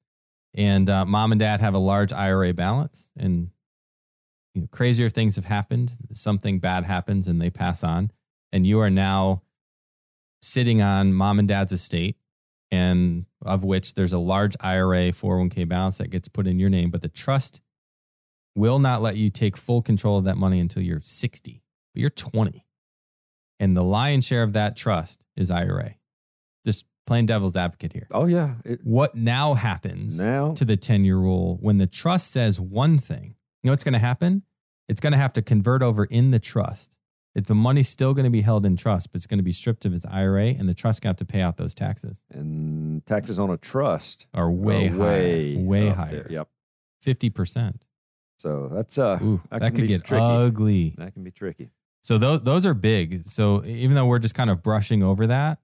and 0.55 0.89
uh, 0.89 1.05
mom 1.05 1.33
and 1.33 1.39
dad 1.39 1.61
have 1.61 1.75
a 1.75 1.79
large 1.79 2.13
IRA 2.13 2.53
balance, 2.53 3.11
and 3.17 3.51
you 4.55 4.63
know, 4.63 4.69
crazier 4.71 5.09
things 5.09 5.37
have 5.37 5.45
happened. 5.45 5.93
Something 6.13 6.59
bad 6.59 6.85
happens, 6.85 7.29
and 7.29 7.41
they 7.41 7.51
pass 7.51 7.85
on, 7.85 8.11
and 8.53 8.67
you 8.67 8.81
are 8.81 8.91
now 8.91 9.43
sitting 10.43 10.81
on 10.81 11.13
mom 11.13 11.39
and 11.39 11.49
dad's 11.49 11.73
estate, 11.73 12.17
and 12.71 13.27
of 13.43 13.65
which 13.65 13.95
there's 13.95 14.13
a 14.13 14.19
large 14.19 14.57
IRA 14.61 15.13
401k 15.13 15.69
balance 15.69 15.99
that 15.99 16.11
gets 16.11 16.29
put 16.29 16.47
in 16.47 16.59
your 16.59 16.71
name, 16.71 16.91
but 16.91 17.03
the 17.03 17.09
trust 17.09 17.61
will 18.55 18.79
not 18.79 19.03
let 19.03 19.17
you 19.17 19.31
take 19.31 19.57
full 19.57 19.83
control 19.83 20.19
of 20.19 20.25
that 20.25 20.37
money 20.37 20.59
until 20.59 20.83
you're 20.83 21.01
60, 21.01 21.63
but 21.95 22.01
you're 22.01 22.11
20 22.11 22.65
and 23.61 23.77
the 23.77 23.83
lion's 23.83 24.27
share 24.27 24.43
of 24.43 24.53
that 24.53 24.77
trust 24.77 25.25
is 25.37 25.51
IRA. 25.51 25.97
Playing 27.09 27.25
devil's 27.25 27.57
advocate 27.57 27.95
here. 27.95 28.07
Oh 28.11 28.27
yeah. 28.27 28.57
It, 28.67 28.81
What 28.85 29.15
now 29.15 29.55
happens 29.55 30.21
now 30.21 30.53
to 30.53 30.63
the 30.67 30.77
10 30.77 31.05
year 31.07 31.17
rule 31.17 31.57
when 31.63 31.79
the 31.79 31.87
trust 31.87 32.31
says 32.31 32.61
one 32.61 32.99
thing? 32.99 33.35
You 33.63 33.69
know 33.69 33.73
what's 33.73 33.83
going 33.83 33.95
to 33.95 33.99
happen? 33.99 34.43
It's 34.91 35.01
going 35.01 35.15
to 35.15 35.19
have 35.19 35.33
to 35.33 35.41
convert 35.43 35.83
over 35.83 36.05
in 36.05 36.33
the 36.33 36.39
trust. 36.39 36.99
If 37.35 37.47
the 37.47 37.55
money's 37.55 37.89
still 37.89 38.13
going 38.13 38.25
to 38.25 38.31
be 38.31 38.43
held 38.43 38.67
in 38.67 38.77
trust, 38.77 39.11
but 39.11 39.17
it's 39.17 39.27
going 39.27 39.39
to 39.39 39.43
be 39.45 39.53
stripped 39.53 39.87
of 39.87 39.95
its 39.95 40.05
IRA, 40.05 40.49
and 40.49 40.69
the 40.69 40.75
trust 40.75 41.01
going 41.01 41.15
to 41.15 41.21
have 41.23 41.29
to 41.29 41.33
pay 41.33 41.41
out 41.41 41.57
those 41.57 41.75
taxes 41.75 42.23
and 42.31 43.07
taxes 43.07 43.39
on 43.39 43.49
a 43.49 43.57
trust 43.57 44.27
are 44.35 44.51
way 44.51 44.89
are 44.89 44.91
higher, 44.91 44.99
way 44.99 45.57
way 45.57 45.89
higher, 45.89 46.11
there. 46.11 46.27
Yep. 46.29 46.49
fifty 47.01 47.31
percent. 47.31 47.87
So 48.37 48.69
that's 48.71 48.99
uh 48.99 49.19
Ooh, 49.23 49.41
that 49.51 49.61
that, 49.61 49.69
can 49.69 49.77
could 49.77 49.83
be 49.83 49.89
get 49.89 50.05
tricky. 50.05 50.23
ugly. 50.23 50.95
that 50.99 51.15
can 51.15 51.25
be 51.25 51.31
tricky. 51.31 51.71
So 52.03 52.19
those 52.19 52.43
those 52.43 52.67
are 52.67 52.75
big. 52.75 53.25
So 53.25 53.65
even 53.65 53.95
though 53.95 54.05
we're 54.05 54.19
just 54.19 54.35
kind 54.35 54.51
of 54.51 54.63
brushing 54.63 55.03
over 55.03 55.27
that, 55.27 55.59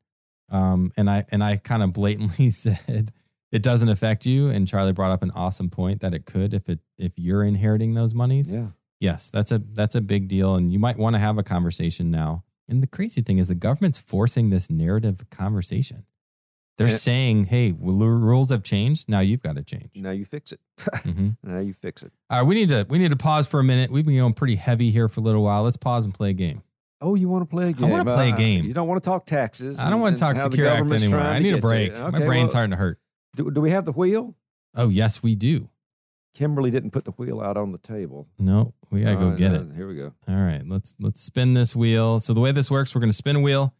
um, 0.51 0.93
and 0.97 1.09
I 1.11 1.25
and 1.31 1.43
I 1.43 1.57
kind 1.57 1.83
of 1.83 1.93
blatantly 1.93 2.51
said 2.51 3.13
it 3.53 3.63
doesn't 3.63 3.89
affect 3.89 4.27
you, 4.27 4.49
and 4.49 4.67
Charlie 4.67 4.93
brought 4.93 5.13
up 5.13 5.23
an 5.23 5.31
awesome 5.33 5.71
point 5.71 6.01
that 6.01 6.13
it 6.15 6.27
could 6.27 6.53
if 6.55 6.69
it 6.69 6.81
if 6.99 7.13
you're 7.19 7.45
inheriting 7.45 7.95
those 7.95 8.15
monies. 8.15 8.53
Yeah. 8.53 8.69
Yes, 9.01 9.31
that's 9.31 9.53
a 9.53 9.59
that's 9.59 9.95
a 9.95 10.01
big 10.01 10.29
deal, 10.29 10.55
and 10.55 10.73
you 10.73 10.79
might 10.79 10.97
want 10.99 11.15
to 11.15 11.21
have 11.21 11.37
a 11.39 11.43
conversation 11.43 12.11
now. 12.11 12.45
And 12.69 12.83
the 12.83 12.87
crazy 12.87 13.21
thing 13.21 13.39
is, 13.39 13.49
the 13.49 13.55
government's 13.55 13.99
forcing 13.99 14.49
this 14.51 14.71
narrative 14.71 15.29
conversation. 15.31 16.07
They're 16.79 16.89
saying, 16.89 17.45
"Hey, 17.45 17.71
well, 17.73 17.97
the 17.99 18.07
rules 18.09 18.51
have 18.51 18.63
changed. 18.63 19.09
Now 19.09 19.21
you've 19.21 19.43
got 19.43 19.57
to 19.57 19.63
change." 19.63 19.91
Now 19.95 20.11
you 20.11 20.25
fix 20.25 20.53
it. 20.53 20.61
hmm 21.03 21.31
now 21.43 21.59
you 21.61 21.73
fix 21.75 22.03
it. 22.03 22.13
All 22.31 22.39
right, 22.39 22.47
we 22.47 22.55
need 22.55 22.71
to 22.71 22.87
we 22.89 22.99
need 22.99 23.11
to 23.11 23.17
pause 23.17 23.47
for 23.47 23.61
a 23.61 23.65
minute. 23.65 23.91
We've 23.91 24.05
been 24.05 24.17
going 24.17 24.35
pretty 24.35 24.57
heavy 24.57 24.91
here 24.91 25.09
for 25.09 25.21
a 25.21 25.23
little 25.23 25.43
while. 25.43 25.63
Let's 25.63 25.77
pause 25.77 26.05
and 26.05 26.15
play 26.15 26.31
a 26.31 26.33
game. 26.33 26.63
Oh, 27.05 27.15
you 27.15 27.29
want 27.29 27.43
to 27.43 27.47
play 27.55 27.69
a 27.69 27.73
game? 27.73 27.85
I 27.87 27.91
wanna 27.91 28.05
play 28.05 28.31
a 28.31 28.35
Uh, 28.35 28.37
game. 28.37 28.65
You 28.65 28.73
don't 28.73 28.89
want 28.89 29.03
to 29.03 29.09
talk 29.09 29.27
taxes. 29.27 29.79
I 29.79 29.91
don't 29.91 30.01
want 30.01 30.17
to 30.17 30.21
talk 30.21 30.37
Secure 30.37 30.67
Act 30.67 30.91
anymore. 30.91 31.21
I 31.21 31.39
need 31.39 31.55
a 31.55 31.61
break. 31.61 31.93
it. 31.93 32.01
My 32.01 32.11
brain's 32.11 32.29
well, 32.29 32.49
starting 32.49 32.71
to 32.71 32.77
hurt. 32.77 32.99
Do, 33.37 33.51
do 33.51 33.61
we 33.61 33.71
have 33.71 33.85
the 33.85 33.93
wheel? 33.93 34.35
Oh 34.75 34.89
yes, 34.89 35.23
we 35.23 35.35
do. 35.35 35.69
Kimberly 36.35 36.71
didn't 36.71 36.91
put 36.91 37.05
the 37.05 37.13
wheel 37.13 37.41
out 37.41 37.57
on 37.57 37.73
the 37.73 37.79
table. 37.79 38.27
No, 38.39 38.75
we 38.91 39.03
gotta 39.03 39.17
go 39.17 39.29
Uh, 39.29 39.37
get 39.37 39.53
uh, 39.53 39.57
it. 39.61 39.77
Here 39.77 39.87
we 39.87 39.95
go. 39.97 40.13
All 40.27 40.35
right, 40.35 40.63
let's 40.67 40.95
let's 40.99 41.21
spin 41.21 41.55
this 41.55 41.77
wheel. 41.77 42.19
So 42.21 42.33
the 42.35 42.41
way 42.41 42.51
this 42.53 42.71
works, 42.71 42.95
we're 42.95 43.01
going 43.03 43.11
to 43.11 43.17
spin 43.17 43.37
a 43.37 43.41
wheel. 43.41 43.75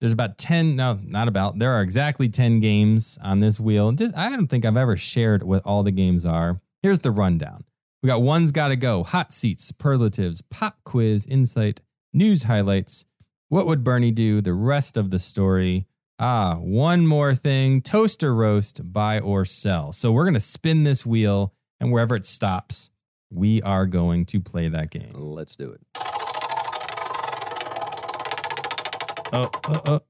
There's 0.00 0.12
about 0.12 0.38
ten. 0.38 0.76
No, 0.76 0.98
not 1.02 1.28
about. 1.28 1.58
There 1.58 1.72
are 1.72 1.82
exactly 1.82 2.28
ten 2.30 2.60
games 2.60 3.18
on 3.22 3.40
this 3.40 3.60
wheel. 3.60 3.92
Just, 3.92 4.16
I 4.16 4.30
don't 4.30 4.46
think 4.46 4.64
I've 4.64 4.76
ever 4.78 4.96
shared 4.96 5.42
what 5.42 5.62
all 5.66 5.82
the 5.82 5.90
games 5.90 6.24
are. 6.24 6.60
Here's 6.82 7.00
the 7.00 7.10
rundown. 7.10 7.64
We 8.02 8.06
got 8.06 8.22
one's 8.22 8.50
got 8.50 8.68
to 8.68 8.76
go, 8.76 9.02
hot 9.04 9.34
seats, 9.34 9.64
superlatives, 9.64 10.40
pop 10.50 10.78
quiz, 10.84 11.26
insight, 11.26 11.82
news 12.12 12.44
highlights. 12.44 13.04
What 13.48 13.66
would 13.66 13.82
Bernie 13.84 14.10
do? 14.10 14.40
The 14.40 14.54
rest 14.54 14.96
of 14.96 15.10
the 15.10 15.18
story. 15.18 15.86
Ah, 16.18 16.56
one 16.56 17.06
more 17.06 17.34
thing: 17.34 17.80
toaster 17.80 18.34
roast, 18.34 18.92
buy 18.92 19.18
or 19.18 19.44
sell. 19.44 19.92
So 19.92 20.12
we're 20.12 20.24
going 20.24 20.34
to 20.34 20.40
spin 20.40 20.84
this 20.84 21.06
wheel, 21.06 21.54
and 21.80 21.90
wherever 21.90 22.14
it 22.14 22.26
stops, 22.26 22.90
we 23.30 23.62
are 23.62 23.86
going 23.86 24.26
to 24.26 24.40
play 24.40 24.68
that 24.68 24.90
game. 24.90 25.12
Let's 25.14 25.56
do 25.56 25.70
it. 25.72 25.80
Uh, 29.32 29.48
uh, 29.48 29.48
uh. 29.48 29.48
Oh, 29.48 29.50
oh, 29.68 29.82
oh. 29.86 30.00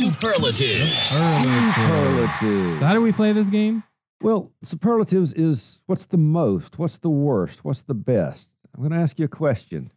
Superlative. 0.00 0.88
Superlatives. 0.88 2.78
So 2.78 2.86
how 2.86 2.92
do 2.92 3.02
we 3.02 3.12
play 3.12 3.32
this 3.32 3.48
game? 3.48 3.82
Well, 4.22 4.52
superlatives 4.62 5.32
is 5.32 5.80
what's 5.86 6.04
the 6.04 6.18
most, 6.18 6.78
what's 6.78 6.98
the 6.98 7.08
worst, 7.08 7.64
what's 7.64 7.80
the 7.82 7.94
best. 7.94 8.50
I'm 8.74 8.80
going 8.80 8.92
to 8.92 8.98
ask 8.98 9.18
you 9.18 9.24
a 9.24 9.28
question. 9.28 9.92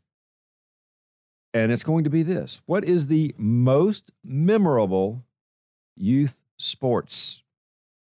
And 1.54 1.72
it's 1.72 1.84
going 1.84 2.04
to 2.06 2.10
be 2.10 2.24
this 2.24 2.62
What 2.66 2.84
is 2.84 3.08
the 3.08 3.34
most 3.38 4.12
memorable 4.24 5.24
youth 5.96 6.40
sports 6.58 7.44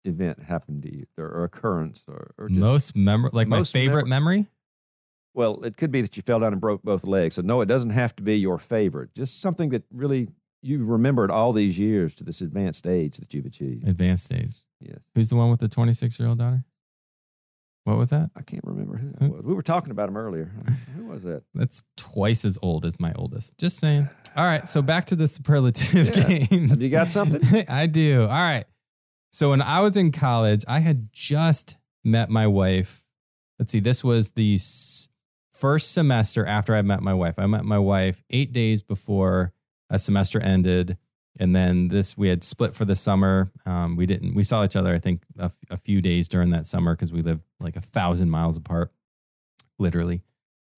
event 0.05 0.41
happened 0.43 0.83
to 0.83 0.93
you 0.93 1.05
or, 1.17 1.43
occurrence 1.43 2.03
or, 2.07 2.33
or 2.37 2.49
just, 2.49 2.59
most 2.59 2.95
memor 2.95 3.29
like 3.31 3.47
my 3.47 3.59
most 3.59 3.71
favorite 3.73 4.07
memor- 4.07 4.31
memory. 4.31 4.47
Well, 5.35 5.63
it 5.63 5.77
could 5.77 5.91
be 5.91 6.01
that 6.01 6.15
you 6.15 6.21
fell 6.21 6.39
down 6.39 6.51
and 6.53 6.61
broke 6.61 6.83
both 6.83 7.03
legs. 7.03 7.35
So, 7.35 7.41
no, 7.41 7.61
it 7.61 7.65
doesn't 7.65 7.89
have 7.89 8.15
to 8.17 8.23
be 8.23 8.37
your 8.37 8.59
favorite. 8.59 9.15
Just 9.15 9.41
something 9.41 9.69
that 9.69 9.83
really 9.91 10.27
you 10.61 10.85
remembered 10.85 11.31
all 11.31 11.53
these 11.53 11.79
years 11.79 12.13
to 12.15 12.23
this 12.23 12.39
advanced 12.41 12.85
age 12.85 13.17
that 13.17 13.33
you've 13.33 13.45
achieved. 13.45 13.87
Advanced 13.87 14.31
age. 14.31 14.57
Yes. 14.79 14.99
Who's 15.15 15.29
the 15.29 15.35
one 15.35 15.49
with 15.49 15.59
the 15.59 15.67
26 15.67 16.19
year 16.19 16.29
old 16.29 16.37
daughter? 16.37 16.63
What 17.85 17.97
was 17.97 18.11
that? 18.11 18.29
I 18.35 18.41
can't 18.43 18.63
remember 18.63 18.95
who 18.97 19.11
that 19.19 19.29
was. 19.31 19.43
We 19.43 19.53
were 19.53 19.61
talking 19.61 19.91
about 19.91 20.07
him 20.07 20.15
earlier. 20.15 20.51
who 20.95 21.05
was 21.05 21.23
that? 21.23 21.43
That's 21.53 21.83
twice 21.97 22.45
as 22.45 22.57
old 22.61 22.85
as 22.85 22.97
my 22.99 23.11
oldest. 23.15 23.57
Just 23.57 23.77
saying. 23.79 24.07
All 24.37 24.45
right. 24.45 24.67
So 24.67 24.81
back 24.81 25.05
to 25.07 25.15
the 25.17 25.27
superlative 25.27 26.15
Yeah. 26.15 26.23
games. 26.49 26.71
Have 26.71 26.81
you 26.81 26.89
got 26.89 27.11
something? 27.11 27.65
I 27.69 27.85
do. 27.87 28.21
All 28.21 28.27
right. 28.29 28.65
So 29.31 29.49
when 29.49 29.61
I 29.61 29.81
was 29.81 29.97
in 29.97 30.11
college, 30.11 30.63
I 30.67 30.79
had 30.79 31.09
just 31.11 31.77
met 32.03 32.29
my 32.29 32.47
wife. 32.47 33.05
Let's 33.59 33.71
see, 33.71 33.79
this 33.79 34.03
was 34.03 34.31
the 34.31 34.55
s- 34.55 35.07
first 35.53 35.91
semester 35.91 36.45
after 36.45 36.75
I 36.75 36.81
met 36.83 37.01
my 37.01 37.13
wife. 37.13 37.35
I 37.37 37.47
met 37.47 37.65
my 37.65 37.79
wife 37.79 38.23
eight 38.29 38.53
days 38.53 38.81
before 38.83 39.53
a 39.89 39.99
semester 39.99 40.39
ended. 40.39 40.97
And 41.39 41.55
then 41.55 41.87
this, 41.87 42.15
we 42.17 42.27
had 42.27 42.43
split 42.43 42.75
for 42.75 42.85
the 42.85 42.95
summer. 42.95 43.51
Um, 43.65 43.95
we 43.95 44.05
didn't, 44.05 44.35
we 44.35 44.43
saw 44.43 44.63
each 44.63 44.75
other, 44.75 44.93
I 44.93 44.99
think, 44.99 45.23
a, 45.39 45.45
f- 45.45 45.57
a 45.71 45.77
few 45.77 45.99
days 46.01 46.29
during 46.29 46.51
that 46.51 46.65
summer 46.67 46.93
because 46.95 47.11
we 47.11 47.21
lived 47.23 47.41
like 47.59 47.75
a 47.75 47.79
thousand 47.81 48.29
miles 48.29 48.55
apart, 48.57 48.91
literally. 49.79 50.21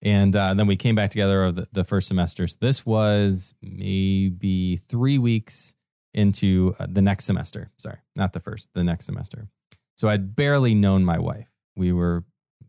And 0.02 0.34
uh, 0.34 0.54
then 0.54 0.66
we 0.66 0.76
came 0.76 0.94
back 0.94 1.10
together 1.10 1.42
of 1.44 1.56
the, 1.56 1.68
the 1.72 1.84
first 1.84 2.08
semester. 2.08 2.46
So 2.46 2.56
this 2.60 2.86
was 2.86 3.54
maybe 3.62 4.76
three 4.76 5.18
weeks 5.18 5.74
into 6.14 6.74
uh, 6.78 6.86
the 6.88 7.02
next 7.02 7.24
semester. 7.24 7.70
Sorry, 7.76 7.98
not 8.14 8.32
the 8.32 8.40
first, 8.40 8.70
the 8.74 8.84
next 8.84 9.04
semester. 9.06 9.48
So 9.96 10.08
I'd 10.08 10.36
barely 10.36 10.74
known 10.74 11.04
my 11.04 11.18
wife. 11.18 11.48
We 11.76 11.92
were 11.92 12.24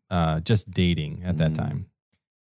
uh, 0.10 0.40
just 0.42 0.72
dating 0.72 1.22
at 1.24 1.38
that 1.38 1.52
Mm. 1.52 1.56
time, 1.58 1.86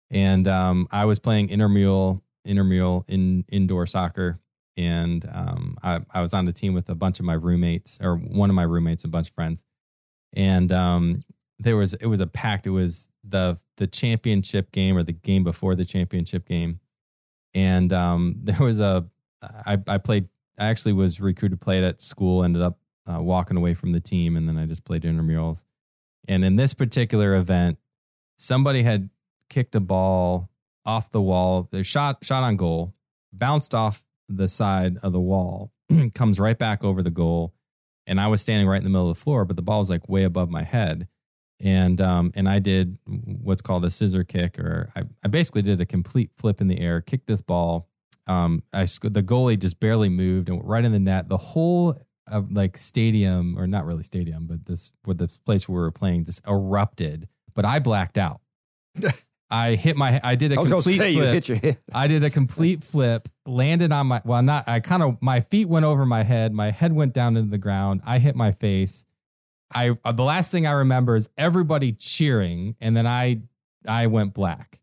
and 0.09 0.47
um, 0.47 0.87
I 0.91 1.05
was 1.05 1.19
playing 1.19 1.49
intramural 1.49 2.23
intramural 2.45 3.05
in 3.07 3.43
indoor 3.49 3.85
soccer, 3.85 4.39
and 4.79 5.29
um, 5.33 5.77
I, 5.83 5.99
I 6.13 6.21
was 6.21 6.33
on 6.33 6.45
the 6.45 6.53
team 6.53 6.73
with 6.73 6.87
a 6.87 6.95
bunch 6.95 7.19
of 7.19 7.25
my 7.25 7.33
roommates 7.33 7.99
or 8.01 8.15
one 8.15 8.49
of 8.49 8.55
my 8.55 8.63
roommates, 8.63 9.03
a 9.03 9.09
bunch 9.09 9.27
of 9.27 9.35
friends, 9.35 9.65
and 10.31 10.71
um, 10.71 11.19
there 11.59 11.75
was 11.75 11.95
it 11.95 12.05
was 12.05 12.21
a 12.21 12.27
pact. 12.27 12.65
It 12.65 12.69
was 12.69 13.09
the 13.21 13.59
the 13.75 13.87
championship 13.87 14.71
game 14.71 14.95
or 14.95 15.03
the 15.03 15.11
game 15.11 15.43
before 15.43 15.75
the 15.75 15.83
championship 15.83 16.45
game, 16.47 16.79
and 17.53 17.91
um, 17.91 18.35
there 18.41 18.59
was 18.61 18.79
a 18.79 19.05
I, 19.43 19.79
I 19.85 19.97
played 19.97 20.29
I 20.57 20.67
actually 20.67 20.93
was 20.93 21.19
recruited 21.19 21.59
to 21.59 21.63
play 21.63 21.77
it 21.77 21.83
at 21.83 22.01
school, 22.01 22.45
ended 22.45 22.61
up 22.61 22.79
uh, 23.05 23.21
walking 23.21 23.57
away 23.57 23.73
from 23.73 23.91
the 23.91 23.99
team, 23.99 24.37
and 24.37 24.47
then 24.47 24.57
I 24.57 24.65
just 24.65 24.85
played 24.85 25.03
intramurals. 25.03 25.65
And 26.25 26.45
in 26.45 26.55
this 26.55 26.73
particular 26.73 27.35
event, 27.35 27.79
somebody 28.37 28.83
had 28.83 29.09
kicked 29.49 29.75
a 29.75 29.81
ball 29.81 30.49
off 30.85 31.11
the 31.11 31.21
wall. 31.21 31.67
They 31.69 31.83
shot 31.83 32.19
shot 32.23 32.43
on 32.43 32.55
goal, 32.55 32.93
bounced 33.33 33.75
off 33.75 34.05
the 34.29 34.47
side 34.47 34.97
of 35.03 35.11
the 35.11 35.19
wall, 35.19 35.71
comes 36.15 36.39
right 36.39 36.57
back 36.57 36.83
over 36.83 37.01
the 37.01 37.11
goal, 37.11 37.53
and 38.07 38.21
I 38.21 38.27
was 38.27 38.41
standing 38.41 38.67
right 38.67 38.77
in 38.77 38.83
the 38.83 38.89
middle 38.89 39.09
of 39.09 39.17
the 39.17 39.21
floor, 39.21 39.43
but 39.45 39.55
the 39.55 39.61
ball 39.61 39.79
was 39.79 39.89
like 39.89 40.07
way 40.07 40.23
above 40.23 40.49
my 40.49 40.63
head. 40.63 41.07
And 41.61 41.99
um, 41.99 42.31
and 42.35 42.47
I 42.47 42.59
did 42.59 42.97
what's 43.05 43.61
called 43.61 43.83
a 43.83 43.89
scissor 43.89 44.23
kick, 44.23 44.57
or 44.57 44.93
I, 44.95 45.03
I 45.23 45.27
basically 45.27 45.61
did 45.61 45.81
a 45.81 45.85
complete 45.85 46.31
flip 46.37 46.61
in 46.61 46.69
the 46.69 46.79
air, 46.79 47.01
kicked 47.01 47.27
this 47.27 47.41
ball, 47.41 47.89
um, 48.29 48.61
I 48.71 48.81
the 48.81 49.23
goalie 49.23 49.59
just 49.59 49.79
barely 49.79 50.07
moved 50.07 50.49
and 50.49 50.61
right 50.63 50.85
in 50.85 50.91
the 50.91 50.99
net. 50.99 51.29
The 51.29 51.37
whole 51.37 51.99
uh, 52.31 52.43
like 52.51 52.77
stadium, 52.77 53.57
or 53.57 53.65
not 53.65 53.85
really 53.85 54.03
stadium, 54.03 54.45
but 54.45 54.67
this 54.67 54.91
where 55.03 55.15
the 55.15 55.35
place 55.45 55.67
where 55.67 55.81
we 55.81 55.81
were 55.81 55.91
playing 55.91 56.25
just 56.25 56.47
erupted. 56.47 57.27
But 57.55 57.65
I 57.65 57.79
blacked 57.79 58.19
out. 58.19 58.39
I 59.51 59.75
hit 59.75 59.97
my. 59.97 60.19
I 60.23 60.35
did 60.35 60.51
a 60.51 60.59
I 60.59 60.65
complete 60.67 60.97
say 60.99 61.11
you 61.11 61.17
flip. 61.21 61.33
hit 61.33 61.49
your 61.49 61.57
head. 61.57 61.77
I 61.93 62.07
did 62.07 62.23
a 62.23 62.29
complete 62.29 62.83
flip, 62.83 63.27
landed 63.47 63.91
on 63.91 64.07
my 64.07 64.21
well, 64.23 64.41
not 64.43 64.67
I 64.67 64.79
kind 64.79 65.01
of 65.01 65.17
my 65.21 65.41
feet 65.41 65.67
went 65.67 65.85
over 65.85 66.05
my 66.05 66.23
head, 66.23 66.53
my 66.53 66.69
head 66.71 66.93
went 66.93 67.13
down 67.13 67.35
into 67.35 67.49
the 67.49 67.57
ground. 67.57 68.01
I 68.05 68.19
hit 68.19 68.35
my 68.35 68.51
face. 68.51 69.05
I 69.73 69.95
uh, 70.05 70.11
the 70.11 70.23
last 70.23 70.51
thing 70.51 70.67
I 70.67 70.71
remember 70.71 71.15
is 71.15 71.29
everybody 71.37 71.93
cheering, 71.93 72.75
and 72.79 72.95
then 72.95 73.07
I 73.07 73.41
I 73.87 74.07
went 74.07 74.33
black. 74.35 74.79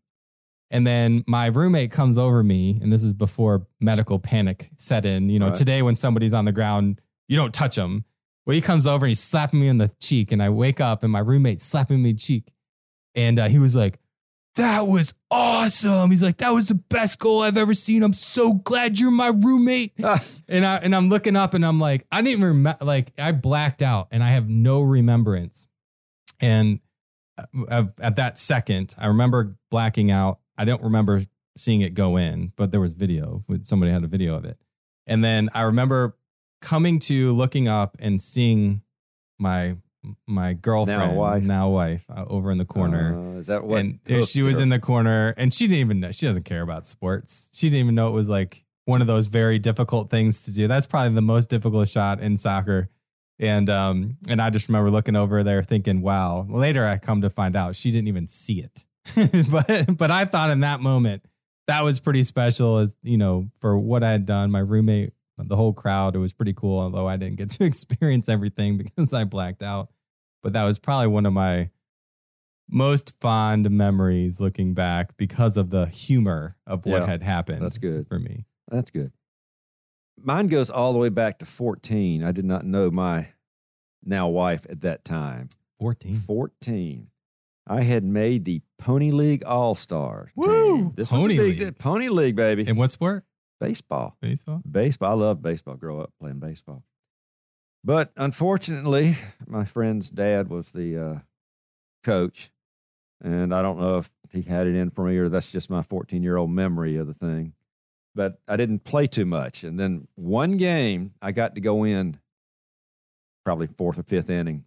And 0.69 0.85
then 0.85 1.23
my 1.27 1.45
roommate 1.45 1.91
comes 1.91 2.17
over 2.17 2.43
me, 2.43 2.77
and 2.81 2.91
this 2.91 3.01
is 3.03 3.13
before 3.13 3.67
medical 3.79 4.19
panic 4.19 4.69
set 4.75 5.05
in. 5.05 5.29
You 5.29 5.39
know, 5.39 5.45
Right. 5.47 5.55
today 5.55 5.81
when 5.81 5.95
somebody's 5.95 6.33
on 6.33 6.43
the 6.43 6.51
ground, 6.51 6.99
you 7.29 7.37
don't 7.37 7.53
touch 7.53 7.77
them. 7.77 8.03
Well, 8.45 8.53
he 8.53 8.59
comes 8.61 8.85
over 8.85 9.05
and 9.05 9.09
he's 9.11 9.21
slapping 9.21 9.61
me 9.61 9.69
on 9.69 9.77
the 9.77 9.89
cheek, 10.01 10.33
and 10.33 10.43
I 10.43 10.49
wake 10.49 10.81
up, 10.81 11.03
and 11.03 11.11
my 11.11 11.19
roommate's 11.19 11.63
slapping 11.65 12.01
me 12.03 12.13
cheek, 12.15 12.51
and 13.15 13.39
uh, 13.39 13.47
he 13.47 13.59
was 13.59 13.75
like, 13.77 13.97
"That 14.57 14.81
was 14.81 15.13
awesome." 15.31 16.11
He's 16.11 16.23
like, 16.23 16.37
"That 16.37 16.51
was 16.51 16.67
the 16.67 16.75
best 16.75 17.19
goal 17.19 17.41
I've 17.41 17.57
ever 17.57 17.73
seen. 17.73 18.03
I'm 18.03 18.13
so 18.13 18.53
glad 18.53 18.99
you're 18.99 19.11
my 19.11 19.29
roommate." 19.29 19.93
And 20.49 20.65
I 20.65 20.77
and 20.77 20.95
I'm 20.95 21.09
looking 21.09 21.35
up 21.35 21.53
and 21.53 21.65
I'm 21.65 21.79
like, 21.79 22.05
I 22.11 22.17
didn't 22.17 22.31
even 22.33 22.43
remember. 22.45 22.85
Like 22.85 23.11
I 23.17 23.31
blacked 23.31 23.81
out 23.81 24.07
and 24.11 24.23
I 24.23 24.29
have 24.29 24.47
no 24.47 24.81
remembrance. 24.81 25.67
And 26.39 26.79
uh, 27.69 27.85
at 27.99 28.15
that 28.15 28.37
second, 28.37 28.95
I 28.97 29.07
remember 29.07 29.57
blacking 29.69 30.11
out. 30.11 30.39
I 30.57 30.65
don't 30.65 30.81
remember 30.83 31.21
seeing 31.57 31.81
it 31.81 31.93
go 31.93 32.17
in, 32.17 32.53
but 32.55 32.71
there 32.71 32.79
was 32.79 32.93
video. 32.93 33.43
Somebody 33.63 33.91
had 33.91 34.03
a 34.03 34.07
video 34.07 34.35
of 34.35 34.45
it. 34.45 34.57
And 35.05 35.23
then 35.23 35.49
I 35.53 35.61
remember 35.61 36.17
coming 36.61 36.99
to 36.99 37.31
looking 37.31 37.67
up 37.67 37.97
and 37.99 38.21
seeing 38.21 38.81
my 39.39 39.77
my 40.25 40.53
girlfriend, 40.53 41.17
wife. 41.17 41.43
now 41.43 41.69
wife, 41.69 42.05
uh, 42.09 42.25
over 42.27 42.51
in 42.51 42.57
the 42.57 42.65
corner. 42.65 43.35
Uh, 43.35 43.39
is 43.39 43.47
that 43.47 43.63
what? 43.63 43.79
and 43.79 43.99
she 44.25 44.41
was 44.43 44.59
in 44.59 44.69
the 44.69 44.79
corner 44.79 45.33
and 45.37 45.53
she 45.53 45.67
didn't 45.67 45.79
even 45.79 45.99
know 45.99 46.11
she 46.11 46.25
doesn't 46.25 46.43
care 46.43 46.61
about 46.61 46.85
sports 46.85 47.49
she 47.53 47.69
didn't 47.69 47.83
even 47.83 47.95
know 47.95 48.07
it 48.07 48.11
was 48.11 48.27
like 48.29 48.63
one 48.85 49.01
of 49.01 49.07
those 49.07 49.27
very 49.27 49.59
difficult 49.59 50.09
things 50.09 50.43
to 50.43 50.51
do 50.51 50.67
that's 50.67 50.87
probably 50.87 51.13
the 51.13 51.21
most 51.21 51.49
difficult 51.49 51.87
shot 51.87 52.19
in 52.19 52.37
soccer 52.37 52.89
and 53.39 53.69
um 53.69 54.17
and 54.27 54.41
i 54.41 54.49
just 54.49 54.67
remember 54.69 54.89
looking 54.89 55.15
over 55.15 55.43
there 55.43 55.61
thinking 55.61 56.01
wow 56.01 56.45
later 56.49 56.85
i 56.87 56.97
come 56.97 57.21
to 57.21 57.29
find 57.29 57.55
out 57.55 57.75
she 57.75 57.91
didn't 57.91 58.07
even 58.07 58.27
see 58.27 58.61
it 58.61 58.85
but 59.51 59.97
but 59.97 60.09
i 60.09 60.25
thought 60.25 60.49
in 60.49 60.61
that 60.61 60.79
moment 60.79 61.23
that 61.67 61.83
was 61.83 61.99
pretty 61.99 62.23
special 62.23 62.77
as 62.77 62.95
you 63.03 63.17
know 63.17 63.47
for 63.59 63.77
what 63.77 64.03
i 64.03 64.11
had 64.11 64.25
done 64.25 64.49
my 64.49 64.59
roommate 64.59 65.11
the 65.39 65.55
whole 65.55 65.73
crowd 65.73 66.15
it 66.15 66.19
was 66.19 66.33
pretty 66.33 66.53
cool 66.53 66.79
although 66.79 67.07
i 67.07 67.15
didn't 67.17 67.37
get 67.37 67.49
to 67.49 67.63
experience 67.65 68.27
everything 68.27 68.77
because 68.77 69.13
i 69.13 69.23
blacked 69.23 69.61
out 69.61 69.89
but 70.43 70.53
that 70.53 70.63
was 70.63 70.79
probably 70.79 71.07
one 71.07 71.25
of 71.25 71.33
my 71.33 71.69
most 72.69 73.13
fond 73.21 73.69
memories 73.71 74.39
looking 74.39 74.73
back 74.73 75.15
because 75.17 75.55
of 75.57 75.69
the 75.69 75.85
humor 75.85 76.55
of 76.65 76.85
what 76.85 77.01
Yeah, 77.01 77.05
had 77.05 77.23
happened. 77.23 77.61
that's 77.61 77.77
good. 77.77 78.07
for 78.07 78.19
me. 78.19 78.45
That's 78.69 78.91
good. 78.91 79.13
Mine 80.21 80.47
goes 80.47 80.69
all 80.69 80.91
the 80.91 80.99
way 80.99 81.09
back 81.09 81.39
to 81.39 81.45
14. 81.45 82.23
I 82.23 82.31
did 82.33 82.43
not 82.43 82.65
know 82.65 82.91
my 82.91 83.29
now 84.03 84.27
wife 84.27 84.65
at 84.69 84.81
that 84.81 85.05
time. 85.05 85.47
14. 85.79 86.17
14. 86.17 87.07
I 87.67 87.81
had 87.83 88.03
made 88.03 88.43
the 88.43 88.61
Pony 88.77 89.11
League 89.11 89.43
All 89.45 89.73
Stars. 89.75 90.31
Woo! 90.35 90.91
This 90.95 91.09
Pony 91.09 91.37
was 91.37 91.47
a 91.47 91.49
big 91.51 91.59
League. 91.61 91.77
Pony 91.79 92.09
League, 92.09 92.35
baby. 92.35 92.67
In 92.67 92.75
what 92.75 92.91
sport? 92.91 93.23
Baseball. 93.59 94.17
Baseball. 94.21 94.61
Baseball. 94.69 95.11
I 95.11 95.25
love 95.25 95.41
baseball. 95.41 95.75
Grow 95.75 95.99
up 95.99 96.13
playing 96.19 96.39
baseball. 96.39 96.83
But 97.83 98.11
unfortunately, 98.17 99.15
my 99.47 99.63
friend's 99.63 100.09
dad 100.09 100.49
was 100.49 100.71
the 100.71 100.97
uh, 100.97 101.19
coach. 102.03 102.51
And 103.23 103.53
I 103.53 103.61
don't 103.61 103.79
know 103.79 103.97
if 103.97 104.11
he 104.31 104.41
had 104.43 104.67
it 104.67 104.75
in 104.75 104.89
for 104.89 105.05
me 105.05 105.17
or 105.17 105.29
that's 105.29 105.51
just 105.51 105.69
my 105.69 105.81
14 105.81 106.21
year 106.21 106.37
old 106.37 106.51
memory 106.51 106.97
of 106.97 107.07
the 107.07 107.13
thing. 107.13 107.53
But 108.13 108.39
I 108.47 108.57
didn't 108.57 108.83
play 108.83 109.07
too 109.07 109.25
much. 109.25 109.63
And 109.63 109.79
then 109.79 110.07
one 110.15 110.57
game, 110.57 111.13
I 111.21 111.31
got 111.31 111.55
to 111.55 111.61
go 111.61 111.83
in 111.83 112.19
probably 113.45 113.67
fourth 113.67 113.97
or 113.97 114.03
fifth 114.03 114.29
inning. 114.29 114.65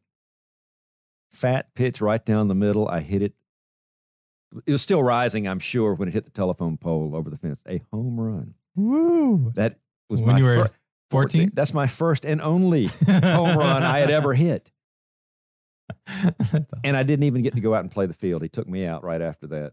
Fat 1.30 1.74
pitch 1.74 2.00
right 2.00 2.24
down 2.24 2.48
the 2.48 2.54
middle. 2.54 2.88
I 2.88 3.00
hit 3.00 3.22
it. 3.22 3.34
It 4.66 4.72
was 4.72 4.82
still 4.82 5.02
rising, 5.02 5.46
I'm 5.46 5.60
sure, 5.60 5.94
when 5.94 6.08
it 6.08 6.14
hit 6.14 6.24
the 6.24 6.30
telephone 6.30 6.76
pole 6.76 7.14
over 7.14 7.30
the 7.30 7.36
fence. 7.36 7.62
A 7.68 7.82
home 7.92 8.18
run. 8.18 8.54
Woo! 8.76 9.52
That 9.54 9.78
was 10.08 10.20
when 10.22 10.34
my 10.34 10.38
you 10.38 10.44
were 10.44 10.64
fir- 10.66 10.74
14? 11.10 11.50
That's 11.54 11.74
my 11.74 11.86
first 11.86 12.24
and 12.24 12.40
only 12.40 12.86
home 13.06 13.56
run 13.58 13.82
I 13.82 13.98
had 13.98 14.10
ever 14.10 14.32
hit. 14.34 14.70
And 16.84 16.96
I 16.96 17.02
didn't 17.02 17.24
even 17.24 17.42
get 17.42 17.54
to 17.54 17.60
go 17.60 17.74
out 17.74 17.80
and 17.82 17.90
play 17.90 18.06
the 18.06 18.14
field. 18.14 18.42
He 18.42 18.48
took 18.48 18.68
me 18.68 18.86
out 18.86 19.04
right 19.04 19.20
after 19.20 19.46
that. 19.48 19.72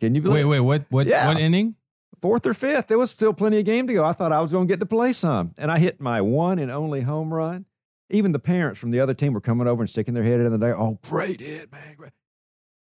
Can 0.00 0.14
you 0.14 0.20
believe 0.20 0.46
wait, 0.48 0.60
wait, 0.60 0.60
what 0.60 0.84
what 0.90 1.06
Yeah. 1.06 1.28
what 1.28 1.38
inning? 1.38 1.76
Fourth 2.20 2.46
or 2.46 2.54
fifth, 2.54 2.86
there 2.88 2.98
was 2.98 3.10
still 3.10 3.32
plenty 3.32 3.58
of 3.58 3.64
game 3.64 3.86
to 3.88 3.94
go. 3.94 4.04
I 4.04 4.12
thought 4.12 4.32
I 4.32 4.40
was 4.40 4.52
going 4.52 4.68
to 4.68 4.72
get 4.72 4.80
to 4.80 4.86
play 4.86 5.12
some. 5.12 5.52
And 5.58 5.70
I 5.70 5.78
hit 5.78 6.00
my 6.00 6.20
one 6.20 6.58
and 6.58 6.70
only 6.70 7.00
home 7.00 7.32
run. 7.34 7.66
Even 8.10 8.30
the 8.32 8.38
parents 8.38 8.78
from 8.78 8.90
the 8.92 9.00
other 9.00 9.14
team 9.14 9.32
were 9.32 9.40
coming 9.40 9.66
over 9.66 9.82
and 9.82 9.90
sticking 9.90 10.14
their 10.14 10.22
head 10.22 10.38
in 10.40 10.52
the 10.52 10.58
day. 10.58 10.70
Oh, 10.72 10.98
great 11.08 11.40
hit, 11.40 11.72
man. 11.72 11.94
Great. 11.96 12.12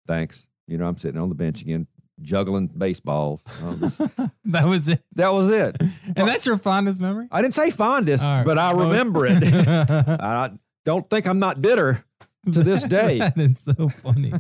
Thanks. 0.05 0.47
You 0.67 0.77
know, 0.77 0.85
I'm 0.85 0.97
sitting 0.97 1.19
on 1.19 1.27
the 1.29 1.35
bench 1.35 1.61
again, 1.61 1.87
juggling 2.21 2.67
baseballs. 2.67 3.43
This- 3.79 3.97
that 4.45 4.65
was 4.65 4.87
it. 4.87 5.03
that 5.15 5.29
was 5.33 5.49
it. 5.49 5.77
And 6.15 6.27
that's 6.27 6.45
your 6.45 6.57
fondest 6.57 6.99
memory? 7.01 7.27
I 7.31 7.41
didn't 7.41 7.55
say 7.55 7.69
fondest, 7.71 8.23
right. 8.23 8.43
but 8.45 8.57
I 8.57 8.71
remember 8.71 9.25
it. 9.25 9.43
I 9.47 10.51
don't 10.85 11.09
think 11.09 11.27
I'm 11.27 11.39
not 11.39 11.61
bitter 11.61 12.03
to 12.51 12.63
this 12.63 12.83
day. 12.99 13.19
that 13.19 13.37
is 13.37 13.59
so 13.59 13.89
funny. 13.89 14.33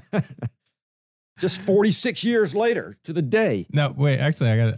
just 1.39 1.61
46 1.61 2.23
years 2.23 2.55
later 2.55 2.95
to 3.03 3.13
the 3.13 3.21
day. 3.21 3.67
No, 3.71 3.93
wait. 3.95 4.19
Actually, 4.19 4.51
I 4.51 4.57
got. 4.71 4.75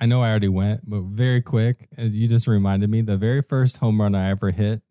I 0.00 0.06
know 0.06 0.22
I 0.22 0.30
already 0.30 0.48
went, 0.48 0.88
but 0.88 1.02
very 1.04 1.40
quick. 1.42 1.86
uh, 1.96 2.02
You 2.02 2.26
just 2.28 2.46
reminded 2.48 2.90
me. 2.90 3.02
The 3.02 3.16
very 3.16 3.40
first 3.40 3.76
home 3.76 4.00
run 4.00 4.14
I 4.14 4.30
ever 4.30 4.50
hit. 4.50 4.82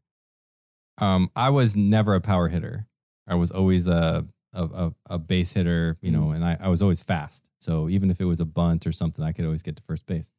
Um, 0.99 1.29
I 1.35 1.49
was 1.49 1.75
never 1.75 2.15
a 2.15 2.21
power 2.21 2.47
hitter. 2.47 2.87
I 3.27 3.35
was 3.35 3.51
always 3.51 3.87
a 3.87 4.25
a, 4.53 4.63
a, 4.63 4.93
a 5.11 5.19
base 5.19 5.53
hitter, 5.53 5.97
you 6.01 6.11
know, 6.11 6.31
and 6.31 6.43
I, 6.43 6.57
I 6.59 6.67
was 6.67 6.81
always 6.81 7.01
fast. 7.01 7.49
So 7.59 7.87
even 7.89 8.09
if 8.11 8.19
it 8.19 8.25
was 8.25 8.39
a 8.39 8.45
bunt 8.45 8.85
or 8.85 8.91
something, 8.91 9.23
I 9.23 9.31
could 9.31 9.45
always 9.45 9.61
get 9.61 9.75
to 9.77 9.83
first 9.83 10.05
base. 10.05 10.31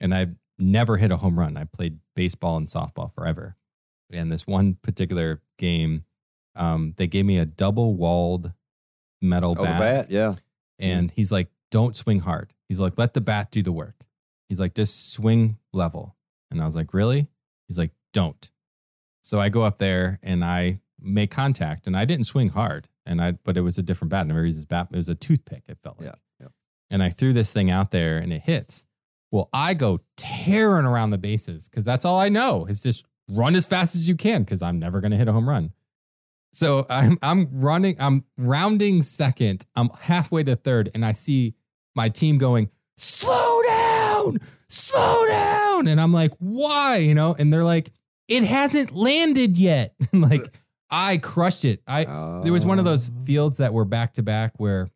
And 0.00 0.14
I 0.14 0.28
never 0.58 0.96
hit 0.96 1.10
a 1.10 1.16
home 1.18 1.38
run. 1.38 1.56
I 1.56 1.64
played 1.64 1.98
baseball 2.16 2.56
and 2.56 2.66
softball 2.66 3.12
forever. 3.12 3.56
And 4.12 4.30
this 4.30 4.46
one 4.46 4.74
particular 4.82 5.40
game, 5.58 6.04
um, 6.54 6.94
they 6.96 7.06
gave 7.06 7.24
me 7.24 7.38
a 7.38 7.46
double 7.46 7.94
walled 7.94 8.52
metal 9.20 9.56
Oh, 9.58 9.64
bat 9.64 9.78
bat, 9.80 10.10
yeah. 10.10 10.32
and 10.78 11.10
he's 11.10 11.32
like, 11.32 11.48
"Don't 11.70 11.96
swing 11.96 12.20
hard." 12.20 12.52
He's 12.68 12.78
like, 12.78 12.98
"Let 12.98 13.14
the 13.14 13.20
bat 13.22 13.50
do 13.50 13.62
the 13.62 13.72
work." 13.72 14.04
He's 14.48 14.60
like, 14.60 14.74
"Just 14.74 15.12
swing 15.12 15.56
level." 15.72 16.14
And 16.50 16.60
I 16.60 16.66
was 16.66 16.76
like, 16.76 16.92
"Really?" 16.94 17.28
He's 17.66 17.78
like, 17.78 17.90
"Don't." 18.12 18.50
So 19.22 19.40
I 19.40 19.48
go 19.48 19.62
up 19.62 19.78
there 19.78 20.20
and 20.22 20.44
I 20.44 20.80
make 21.00 21.30
contact, 21.30 21.86
and 21.86 21.96
I 21.96 22.04
didn't 22.04 22.26
swing 22.26 22.50
hard, 22.50 22.88
and 23.06 23.20
I 23.22 23.32
but 23.32 23.56
it 23.56 23.62
was 23.62 23.78
a 23.78 23.82
different 23.82 24.10
bat. 24.10 24.20
I 24.20 24.28
never 24.28 24.44
used 24.44 24.58
this 24.58 24.64
bat. 24.64 24.88
It 24.92 24.96
was 24.96 25.08
a 25.08 25.14
toothpick. 25.14 25.64
It 25.68 25.78
felt 25.82 25.98
like. 25.98 26.08
Yeah, 26.08 26.14
yeah. 26.40 26.48
And 26.90 27.02
I 27.02 27.10
threw 27.10 27.32
this 27.32 27.52
thing 27.52 27.70
out 27.70 27.90
there, 27.90 28.18
and 28.18 28.32
it 28.32 28.42
hits. 28.42 28.86
Well, 29.30 29.48
I 29.52 29.74
go 29.74 29.98
tearing 30.16 30.86
around 30.86 31.10
the 31.10 31.18
bases 31.18 31.68
because 31.68 31.84
that's 31.84 32.04
all 32.04 32.18
I 32.18 32.28
know 32.28 32.66
is 32.66 32.82
just 32.82 33.06
run 33.28 33.56
as 33.56 33.66
fast 33.66 33.94
as 33.94 34.08
you 34.08 34.16
can 34.16 34.42
because 34.42 34.62
I'm 34.62 34.78
never 34.78 35.00
going 35.00 35.10
to 35.10 35.16
hit 35.16 35.28
a 35.28 35.32
home 35.32 35.48
run. 35.48 35.72
So 36.52 36.86
I'm 36.88 37.18
I'm 37.20 37.48
running, 37.52 37.96
I'm 37.98 38.24
rounding 38.38 39.02
second. 39.02 39.66
I'm 39.74 39.90
halfway 40.02 40.44
to 40.44 40.54
third, 40.54 40.90
and 40.94 41.04
I 41.04 41.12
see 41.12 41.54
my 41.96 42.08
team 42.08 42.38
going, 42.38 42.70
slow 42.96 43.60
down, 43.62 44.38
slow 44.68 45.26
down. 45.26 45.88
And 45.88 46.00
I'm 46.00 46.12
like, 46.12 46.32
why? 46.38 46.98
You 46.98 47.14
know, 47.14 47.34
and 47.36 47.52
they're 47.52 47.64
like, 47.64 47.90
it 48.28 48.44
hasn't 48.44 48.94
landed 48.94 49.58
yet. 49.58 49.94
Like, 50.12 50.54
I 50.96 51.18
crushed 51.18 51.64
it. 51.64 51.82
I 51.86 52.04
there 52.44 52.52
was 52.52 52.64
one 52.64 52.78
of 52.78 52.84
those 52.84 53.10
Oh. 53.10 53.24
fields 53.24 53.56
that 53.58 53.72
were 53.72 53.84
back 53.84 54.14
to 54.14 54.22
back 54.22 54.54
where 54.58 54.88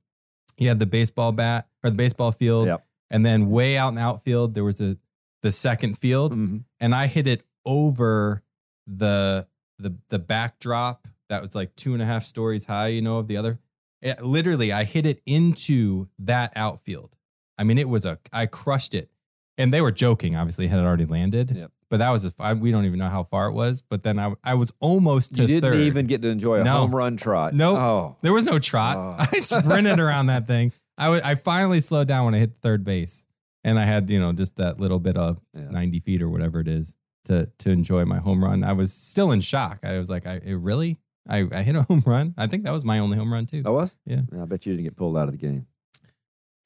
you 0.56 0.68
had 0.68 0.78
the 0.78 0.86
baseball 0.86 1.32
bat 1.32 1.68
or 1.82 1.90
the 1.90 1.96
baseball 1.96 2.32
field, 2.32 2.66
Yep. 2.66 2.86
and 3.10 3.24
then 3.26 3.50
way 3.50 3.76
out 3.76 3.88
in 3.90 3.94
the 3.96 4.00
outfield, 4.02 4.54
there 4.54 4.64
was 4.64 4.80
a 4.80 4.96
the 5.42 5.52
second 5.52 5.96
field 5.98 6.34
Mhm. 6.34 6.64
and 6.80 6.94
I 6.94 7.06
hit 7.06 7.26
it 7.26 7.42
over 7.64 8.42
the 8.86 9.46
the 9.78 9.94
the 10.08 10.18
backdrop 10.18 11.06
that 11.28 11.42
was 11.42 11.54
like 11.54 11.76
two 11.76 11.92
and 11.92 12.02
a 12.02 12.06
half 12.06 12.24
stories 12.24 12.64
high, 12.64 12.88
you 12.88 13.02
know, 13.02 13.18
of 13.18 13.28
the 13.28 13.36
other. 13.36 13.58
It, 14.00 14.24
literally, 14.24 14.72
I 14.72 14.84
hit 14.84 15.04
it 15.06 15.20
into 15.26 16.08
that 16.18 16.52
outfield. 16.56 17.14
I 17.58 17.64
mean, 17.64 17.78
it 17.78 17.88
was 17.88 18.04
a 18.04 18.18
I 18.32 18.46
crushed 18.46 18.94
it, 18.94 19.10
and 19.56 19.72
they 19.72 19.80
were 19.80 19.90
joking. 19.92 20.34
Obviously, 20.36 20.64
it 20.66 20.70
had 20.70 20.80
already 20.80 21.04
landed. 21.04 21.52
Yep. 21.54 21.72
But 21.90 21.98
that 21.98 22.10
was 22.10 22.26
a, 22.26 22.32
I, 22.38 22.52
we 22.52 22.70
don't 22.70 22.84
even 22.84 22.98
know 22.98 23.08
how 23.08 23.22
far 23.24 23.46
it 23.46 23.52
was. 23.52 23.80
But 23.82 24.02
then 24.02 24.18
I 24.18 24.34
I 24.44 24.54
was 24.54 24.72
almost 24.80 25.34
to 25.36 25.42
You 25.42 25.46
didn't 25.48 25.62
third. 25.70 25.78
even 25.80 26.06
get 26.06 26.22
to 26.22 26.28
enjoy 26.28 26.60
a 26.60 26.64
No. 26.64 26.72
home 26.80 26.94
run 26.94 27.16
trot. 27.16 27.54
Nope. 27.54 27.78
Oh, 27.78 28.16
There 28.22 28.32
was 28.32 28.44
no 28.44 28.58
trot. 28.58 28.96
Oh. 28.96 29.16
I 29.18 29.24
sprinted 29.38 29.98
around 29.98 30.26
that 30.26 30.46
thing. 30.46 30.72
I 30.98 31.20
I 31.30 31.34
finally 31.34 31.80
slowed 31.80 32.08
down 32.08 32.24
when 32.26 32.34
I 32.34 32.38
hit 32.40 32.52
third 32.60 32.84
base, 32.84 33.24
and 33.64 33.78
I 33.78 33.84
had 33.84 34.10
you 34.10 34.18
know 34.20 34.32
just 34.32 34.56
that 34.56 34.78
little 34.80 34.98
bit 34.98 35.16
of 35.16 35.40
Yeah. 35.54 35.70
90 35.70 36.00
feet 36.00 36.22
or 36.22 36.28
whatever 36.28 36.60
it 36.60 36.68
is 36.68 36.96
to 37.24 37.48
to 37.60 37.70
enjoy 37.70 38.04
my 38.04 38.18
home 38.18 38.44
run. 38.44 38.62
I 38.64 38.72
was 38.74 38.92
still 38.92 39.32
in 39.32 39.40
shock. 39.40 39.78
I 39.82 39.98
was 39.98 40.10
like, 40.10 40.26
I 40.26 40.40
it 40.44 40.54
really 40.56 40.98
I, 41.28 41.46
I 41.52 41.62
hit 41.62 41.76
a 41.76 41.82
home 41.82 42.02
run. 42.06 42.34
I 42.36 42.46
think 42.48 42.64
that 42.64 42.72
was 42.72 42.84
my 42.84 42.98
only 42.98 43.16
home 43.16 43.32
run 43.32 43.46
too. 43.46 43.62
I 43.64 43.70
was? 43.70 43.94
Yeah. 44.06 44.22
I 44.40 44.44
bet 44.46 44.64
you 44.66 44.72
didn't 44.72 44.84
get 44.84 44.96
pulled 44.96 45.16
out 45.16 45.28
of 45.28 45.32
the 45.32 45.38
game. 45.38 45.66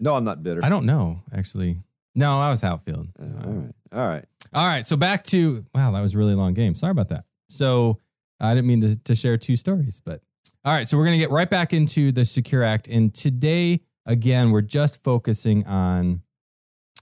No, 0.01 0.15
I'm 0.15 0.25
not 0.25 0.43
bitter. 0.43 0.65
I 0.65 0.69
don't 0.69 0.87
know 0.87 1.23
actually. 1.33 1.79
No, 2.15 2.41
I 2.41 2.51
was 2.51 2.63
outfield. 2.63 3.09
Uh, 3.19 3.47
all 3.47 3.53
right. 3.53 3.73
All 3.93 4.07
right. 4.07 4.25
All 4.55 4.67
right, 4.67 4.87
so 4.87 4.99
back 4.99 5.25
to 5.25 5.65
wow, 5.75 5.93
that 5.93 6.01
was 6.03 6.15
a 6.15 6.19
really 6.19 6.35
long 6.35 6.53
game. 6.53 6.75
Sorry 6.75 6.91
about 6.91 7.09
that. 7.09 7.25
So 7.49 7.99
I 8.39 8.55
didn't 8.55 8.67
mean 8.67 8.83
to, 8.83 8.97
to 8.97 9.15
share 9.15 9.39
two 9.39 9.57
stories, 9.57 10.03
but 10.05 10.21
all 10.65 10.75
right, 10.75 10.87
so 10.87 10.99
we're 10.99 11.07
gonna 11.07 11.17
get 11.17 11.31
right 11.31 11.49
back 11.49 11.73
into 11.73 12.13
the 12.13 12.27
Secure 12.27 12.63
Act, 12.63 12.87
and 12.87 13.15
today 13.15 13.81
again 14.05 14.51
we're 14.51 14.61
just 14.61 15.03
focusing 15.03 15.67
on 15.67 16.21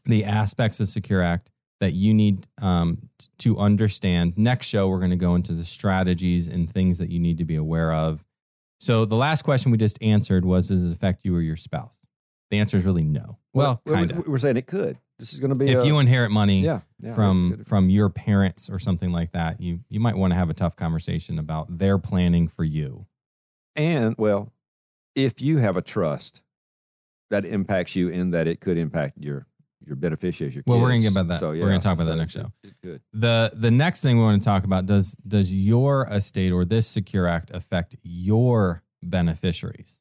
the 0.04 0.24
aspects 0.24 0.78
of 0.78 0.86
Secure 0.86 1.22
Act 1.22 1.50
that 1.80 1.92
you 1.92 2.14
need 2.14 2.46
um, 2.62 3.08
to 3.38 3.58
understand. 3.58 4.38
Next 4.38 4.68
show 4.68 4.88
we're 4.88 5.00
gonna 5.00 5.16
go 5.16 5.34
into 5.34 5.52
the 5.52 5.64
strategies 5.64 6.46
and 6.46 6.70
things 6.70 6.98
that 6.98 7.10
you 7.10 7.18
need 7.18 7.38
to 7.38 7.44
be 7.44 7.56
aware 7.56 7.92
of. 7.92 8.24
So 8.78 9.04
the 9.04 9.16
last 9.16 9.42
question 9.42 9.72
we 9.72 9.78
just 9.78 10.00
answered 10.00 10.44
was: 10.44 10.68
Does 10.68 10.86
it 10.86 10.92
affect 10.92 11.24
you 11.24 11.34
or 11.34 11.40
your 11.40 11.56
spouse? 11.56 11.98
The 12.52 12.58
answer 12.58 12.76
is 12.76 12.86
really 12.86 13.04
no. 13.04 13.39
Well, 13.52 13.80
we- 13.86 13.92
kind 13.92 14.10
of. 14.10 14.16
we- 14.18 14.32
We're 14.32 14.38
saying 14.38 14.56
it 14.56 14.66
could. 14.66 14.98
This 15.18 15.34
is 15.34 15.40
going 15.40 15.52
to 15.52 15.58
be 15.58 15.70
If 15.70 15.82
a, 15.84 15.86
you 15.86 15.98
inherit 15.98 16.30
money, 16.30 16.62
yeah, 16.62 16.80
yeah, 16.98 17.12
from 17.14 17.62
from 17.64 17.90
your 17.90 18.08
parents 18.08 18.70
or 18.70 18.78
something 18.78 19.12
like 19.12 19.32
that, 19.32 19.60
you 19.60 19.80
you 19.90 20.00
might 20.00 20.16
want 20.16 20.30
to 20.32 20.34
have 20.36 20.48
a 20.48 20.54
tough 20.54 20.76
conversation 20.76 21.38
about 21.38 21.78
their 21.78 21.98
planning 21.98 22.48
for 22.48 22.64
you. 22.64 23.06
and 23.76 24.14
well, 24.18 24.50
if 25.14 25.42
you 25.42 25.58
have 25.58 25.76
a 25.76 25.82
trust 25.82 26.42
that 27.28 27.44
impacts 27.44 27.94
you 27.94 28.08
in 28.08 28.30
that 28.30 28.46
it 28.46 28.60
could 28.60 28.78
impact 28.78 29.18
your 29.18 29.46
your 29.86 29.94
beneficiaries, 29.96 30.54
your 30.54 30.64
Well, 30.66 30.78
we're 30.80 30.88
gonna 30.88 31.00
kids. 31.02 31.14
get 31.14 31.20
about 31.20 31.28
that. 31.34 31.40
So, 31.40 31.52
yeah, 31.52 31.62
We're 31.64 31.68
gonna 31.70 31.80
talk 31.80 31.94
about 31.94 32.06
that 32.06 32.16
next 32.16 32.32
show. 32.32 32.50
it- 32.62 32.74
Good. 32.82 33.02
The 33.12 33.50
the 33.54 33.70
next 33.70 34.00
thing 34.00 34.16
we 34.16 34.22
want 34.22 34.40
to 34.40 34.44
talk 34.44 34.64
about 34.64 34.86
does 34.86 35.12
does 35.26 35.52
your 35.52 36.06
estate 36.06 36.50
or 36.50 36.64
this 36.64 36.86
secure 36.86 37.26
act 37.26 37.50
affect 37.50 37.94
your 38.02 38.82
beneficiaries? 39.02 40.00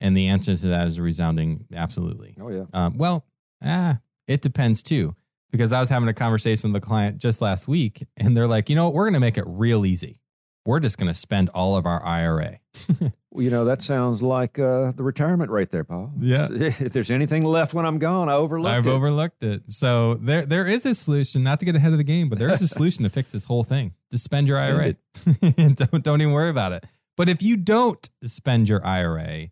And 0.00 0.16
the 0.16 0.28
answer 0.28 0.56
to 0.56 0.66
that 0.68 0.86
is 0.86 0.98
a 0.98 1.02
resounding 1.02 1.66
absolutely. 1.74 2.36
Oh 2.40 2.50
yeah. 2.50 2.64
Um, 2.72 2.98
well, 2.98 3.24
ah, 3.64 3.98
it 4.26 4.42
depends 4.42 4.82
too. 4.82 5.14
Because 5.50 5.72
I 5.72 5.78
was 5.78 5.88
having 5.88 6.08
a 6.08 6.14
conversation 6.14 6.72
with 6.72 6.82
a 6.82 6.84
client 6.84 7.18
just 7.18 7.40
last 7.40 7.68
week, 7.68 8.04
and 8.16 8.36
they're 8.36 8.48
like, 8.48 8.68
you 8.68 8.74
know 8.74 8.86
what, 8.86 8.94
we're 8.94 9.06
gonna 9.06 9.20
make 9.20 9.38
it 9.38 9.44
real 9.46 9.86
easy. 9.86 10.20
We're 10.66 10.80
just 10.80 10.98
gonna 10.98 11.14
spend 11.14 11.48
all 11.50 11.76
of 11.76 11.86
our 11.86 12.04
IRA. 12.04 12.58
Well, 13.34 13.42
you 13.42 13.50
know 13.50 13.64
that 13.64 13.82
sounds 13.82 14.22
like 14.22 14.60
uh, 14.60 14.92
the 14.92 15.02
retirement 15.02 15.50
right 15.50 15.68
there, 15.68 15.82
Paul. 15.82 16.12
Yeah. 16.20 16.46
If 16.52 16.92
there's 16.92 17.10
anything 17.10 17.44
left 17.44 17.74
when 17.74 17.84
I'm 17.84 17.98
gone, 17.98 18.28
I 18.28 18.34
overlooked 18.34 18.72
I've 18.76 18.86
it. 18.86 18.90
overlooked 18.90 19.42
it. 19.42 19.72
So 19.72 20.14
there 20.14 20.46
there 20.46 20.64
is 20.68 20.86
a 20.86 20.94
solution, 20.94 21.42
not 21.42 21.58
to 21.58 21.66
get 21.66 21.74
ahead 21.74 21.90
of 21.90 21.98
the 21.98 22.04
game, 22.04 22.28
but 22.28 22.38
there 22.38 22.48
is 22.52 22.62
a 22.62 22.68
solution 22.76 23.02
to 23.02 23.10
fix 23.10 23.32
this 23.32 23.46
whole 23.46 23.64
thing. 23.64 23.92
To 24.12 24.18
spend 24.18 24.46
your 24.46 24.58
Spend 24.58 24.96
IRA. 25.24 25.70
don't 25.74 26.04
don't 26.04 26.20
even 26.20 26.32
worry 26.32 26.48
about 26.48 26.70
it. 26.74 26.84
But 27.16 27.28
if 27.28 27.42
you 27.42 27.56
don't 27.56 28.08
spend 28.22 28.68
your 28.68 28.86
IRA, 28.86 29.48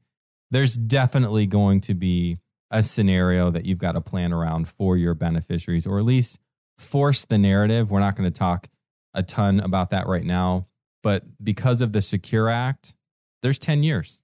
there's 0.52 0.76
definitely 0.76 1.46
going 1.46 1.80
to 1.80 1.94
be 1.94 2.38
a 2.70 2.82
scenario 2.82 3.50
that 3.50 3.64
you've 3.64 3.78
got 3.78 3.92
to 3.92 4.00
plan 4.00 4.32
around 4.32 4.68
for 4.68 4.96
your 4.96 5.14
beneficiaries, 5.14 5.86
or 5.86 5.98
at 5.98 6.04
least 6.04 6.40
force 6.78 7.24
the 7.24 7.38
narrative. 7.38 7.90
We're 7.90 8.00
not 8.00 8.16
going 8.16 8.30
to 8.30 8.38
talk 8.38 8.68
a 9.14 9.22
ton 9.22 9.60
about 9.60 9.90
that 9.90 10.06
right 10.06 10.24
now, 10.24 10.66
but 11.02 11.24
because 11.42 11.82
of 11.82 11.92
the 11.92 12.00
Secure 12.00 12.48
Act, 12.48 12.94
there's 13.42 13.58
10 13.58 13.82
years. 13.82 14.20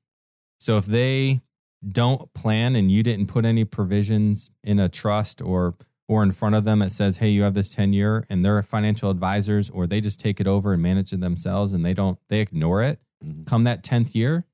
So 0.58 0.76
if 0.76 0.86
they 0.86 1.40
don't 1.86 2.32
plan 2.34 2.76
and 2.76 2.90
you 2.90 3.02
didn't 3.02 3.26
put 3.26 3.44
any 3.44 3.64
provisions 3.64 4.50
in 4.62 4.78
a 4.78 4.88
trust 4.88 5.42
or 5.42 5.74
or 6.10 6.22
in 6.22 6.32
front 6.32 6.54
of 6.54 6.64
them 6.64 6.78
that 6.78 6.90
says, 6.90 7.18
"Hey, 7.18 7.28
you 7.28 7.42
have 7.42 7.52
this 7.52 7.74
10 7.74 7.92
year," 7.92 8.24
and 8.30 8.42
they're 8.42 8.62
financial 8.62 9.10
advisors, 9.10 9.68
or 9.68 9.86
they 9.86 10.00
just 10.00 10.18
take 10.18 10.40
it 10.40 10.46
over 10.46 10.72
and 10.72 10.82
manage 10.82 11.12
it 11.12 11.20
themselves, 11.20 11.74
and 11.74 11.84
they 11.84 11.92
don't 11.92 12.18
they 12.28 12.40
ignore 12.40 12.82
it. 12.82 12.98
Mhm. 13.22 13.44
Come 13.46 13.64
that 13.64 13.82
10th 13.82 14.14
year, 14.14 14.46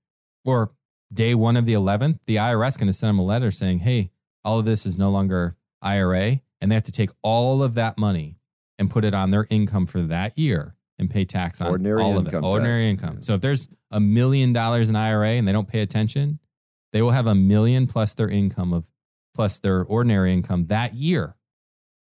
or 0.45 0.73
day 1.15 1.35
one 1.35 1.57
of 1.57 1.65
the 1.67 1.75
11th, 1.75 2.19
the 2.27 2.37
IRS 2.37 2.69
is 2.69 2.77
going 2.77 2.87
to 2.89 2.93
send 2.93 3.09
them 3.11 3.19
a 3.19 3.25
letter 3.25 3.51
saying, 3.51 3.81
"Hey, 3.81 4.11
all 4.45 4.59
of 4.59 4.65
this 4.65 4.85
is 4.85 4.99
no 4.99 5.11
longer 5.11 5.57
IRA," 5.81 6.41
and 6.61 6.71
they 6.71 6.75
have 6.75 6.85
to 6.85 6.93
take 6.93 7.11
all 7.23 7.63
of 7.63 7.75
that 7.75 7.97
money 7.97 8.39
and 8.79 8.91
put 8.91 9.05
it 9.05 9.15
on 9.15 9.31
their 9.31 9.47
income 9.51 9.87
for 9.87 10.01
that 10.03 10.37
year 10.37 10.75
and 10.99 11.11
pay 11.11 11.25
tax 11.25 11.61
on 11.61 11.69
Ordinary 11.69 12.03
all 12.03 12.19
of 12.19 12.27
it, 12.27 12.35
ordinary 12.35 12.91
tax. 12.91 13.03
income. 13.03 13.17
Yeah. 13.17 13.23
So 13.23 13.35
if 13.35 13.41
there's 13.41 13.69
a 13.91 14.01
million 14.01 14.53
dollars 14.53 14.89
in 14.89 14.97
IRA 14.97 15.31
and 15.31 15.47
they 15.47 15.53
don't 15.53 15.69
pay 15.69 15.81
attention, 15.81 16.41
they 16.93 17.03
will 17.03 17.13
have 17.13 17.27
a 17.27 17.35
million 17.35 17.87
plus 17.87 18.15
their 18.15 18.29
income 18.29 18.73
of 18.73 18.85
plus 19.35 19.59
their 19.59 19.83
ordinary 19.85 20.33
income 20.33 20.67
that 20.67 20.95
year. 20.95 21.37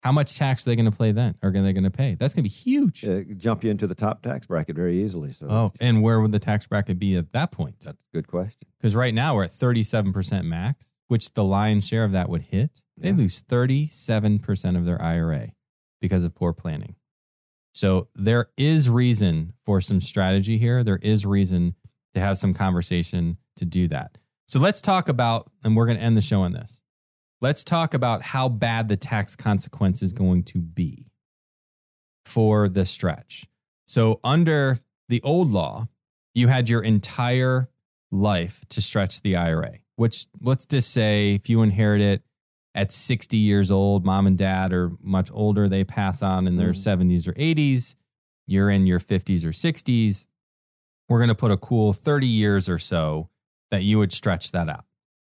How 0.05 0.13
much 0.13 0.37
tax 0.37 0.67
are 0.67 0.71
they 0.71 0.77
going 0.77 0.91
to 0.91 0.97
pay 0.97 1.13
then? 1.13 1.35
Or 1.43 1.49
are 1.49 1.53
they 1.53 1.73
going 1.73 1.85
to 1.85 1.91
pay? 1.91 2.15
That's 2.15 2.35
going 2.35 2.45
to 2.45 2.51
be 2.51 2.55
huge. 2.55 3.05
Uh, 3.07 3.23
jump 3.39 3.65
you 3.65 3.71
into 3.71 3.87
the 3.87 3.95
top 3.95 4.23
tax 4.23 4.47
bracket 4.47 4.77
very 4.77 5.03
easily. 5.03 5.33
So 5.33 5.47
Oh, 5.49 5.73
and 5.81 6.03
where 6.03 6.21
would 6.21 6.31
the 6.31 6.39
tax 6.39 6.67
bracket 6.67 6.99
be 6.99 7.17
at 7.17 7.33
that 7.33 7.51
point? 7.53 7.77
that's 7.81 7.99
a 7.99 8.15
good 8.17 8.29
question. 8.29 8.69
Because 8.79 8.95
right 8.95 9.15
now 9.15 9.35
we're 9.35 9.45
at 9.45 9.51
37% 9.51 10.45
max, 10.45 10.93
which 11.09 11.33
the 11.33 11.43
lion's 11.43 11.87
share 11.87 12.05
of 12.05 12.13
that 12.13 12.29
would 12.29 12.43
hit. 12.43 12.83
They 12.99 13.09
Yeah. 13.09 13.15
lose 13.17 13.43
37% 13.43 14.77
of 14.77 14.85
their 14.85 15.01
IRA 15.01 15.53
because 16.03 16.23
of 16.23 16.35
poor 16.35 16.53
planning. 16.53 16.97
So 17.73 18.09
there 18.15 18.51
is 18.59 18.91
reason 18.91 19.55
for 19.65 19.81
some 19.81 20.01
strategy 20.03 20.59
here. 20.59 20.85
There 20.85 20.99
is 21.03 21.25
reason 21.25 21.77
to 22.13 22.21
have 22.21 22.37
some 22.39 22.53
conversation 22.55 23.39
to 23.57 23.65
do 23.65 23.89
that. 23.89 24.19
So 24.47 24.61
let's 24.61 24.81
talk 24.83 25.09
about, 25.09 25.51
and 25.65 25.75
we're 25.75 25.87
going 25.87 25.97
to 25.99 26.05
end 26.05 26.17
the 26.17 26.21
show 26.23 26.43
on 26.43 26.53
this. 26.53 26.83
Let's 27.45 27.63
talk 27.63 27.93
about 27.93 28.23
how 28.23 28.49
bad 28.49 28.89
the 28.89 28.97
tax 28.97 29.37
consequence 29.37 30.01
is 30.01 30.15
going 30.15 30.45
to 30.45 30.63
be 30.63 31.13
for 32.25 32.71
the 32.71 32.87
stretch. 32.87 33.45
So 33.87 34.19
under 34.25 34.81
the 35.11 35.21
old 35.21 35.51
law, 35.51 35.89
you 36.35 36.49
had 36.49 36.71
your 36.71 36.81
entire 36.81 37.69
life 38.11 38.63
to 38.71 38.81
stretch 38.81 39.21
the 39.21 39.37
IRA, 39.37 39.81
which 39.97 40.25
let's 40.41 40.65
just 40.65 40.91
say 40.91 41.35
if 41.35 41.51
you 41.51 41.61
inherit 41.61 42.01
it 42.01 42.23
at 42.75 42.91
60 42.91 43.37
years 43.37 43.71
old, 43.71 44.07
mom 44.07 44.27
and 44.27 44.39
dad 44.39 44.73
are 44.73 44.93
much 45.03 45.31
older, 45.31 45.69
they 45.69 45.85
pass 45.85 46.23
on 46.23 46.47
in 46.47 46.57
their 46.57 46.73
Mhm. 46.73 46.79
70s 46.79 47.29
or 47.29 47.35
80s, 47.37 47.95
you're 48.47 48.71
in 48.71 48.87
your 48.87 49.01
50s 49.01 49.45
or 49.45 49.53
60s. 49.53 50.27
We're 51.11 51.19
going 51.19 51.29
to 51.29 51.35
put 51.35 51.51
a 51.51 51.59
cool 51.59 51.93
30 51.93 52.27
years 52.27 52.71
or 52.71 52.79
so 52.79 53.29
that 53.71 53.83
you 53.83 53.99
would 53.99 54.15
stretch 54.15 54.51
that 54.53 54.71
out. 54.71 54.87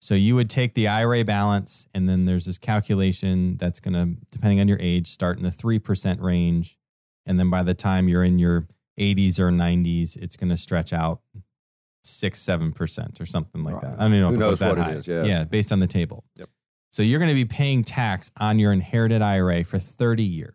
So 0.07 0.15
you 0.15 0.37
would 0.37 0.49
take 0.49 0.75
the 0.75 0.87
IRA 0.87 1.25
balance, 1.25 1.89
and 1.93 2.09
then 2.09 2.27
there's 2.27 2.45
this 2.47 2.59
calculation 2.59 3.57
that's 3.57 3.81
going 3.81 3.95
to, 3.95 4.23
depending 4.31 4.61
on 4.61 4.69
your 4.69 4.79
age, 4.81 5.09
start 5.09 5.37
in 5.37 5.43
the 5.43 5.51
3% 5.51 6.21
range. 6.23 6.79
And 7.27 7.41
then 7.41 7.51
by 7.51 7.65
the 7.65 7.75
time 7.75 8.07
you're 8.07 8.23
in 8.23 8.39
your 8.39 8.69
80s 9.01 9.41
or 9.41 9.51
90s, 9.51 10.17
it's 10.17 10.37
going 10.37 10.51
to 10.51 10.57
stretch 10.57 10.93
out 10.93 11.23
six, 12.05 12.41
7% 12.41 13.21
or 13.21 13.27
something 13.27 13.65
like 13.65 13.81
that. 13.81 13.95
I 13.95 14.03
don't 14.05 14.15
even 14.15 14.21
know 14.21 14.29
Who 14.29 14.35
if 14.35 14.39
knows 14.39 14.49
it 14.49 14.51
goes 14.51 14.59
that 14.61 14.69
what 14.69 14.79
high. 14.79 14.93
is, 14.93 15.09
yeah. 15.09 15.25
Yeah, 15.25 15.43
based 15.43 15.73
on 15.73 15.81
the 15.81 15.89
table. 15.89 16.25
Yep. 16.37 16.51
So 16.93 17.03
you're 17.03 17.19
going 17.19 17.31
to 17.31 17.35
be 17.35 17.45
paying 17.45 17.83
tax 17.83 18.31
on 18.39 18.61
your 18.61 18.73
inherited 18.73 19.23
IRA 19.23 19.65
for 19.65 19.81
30 19.81 20.23
years 20.23 20.55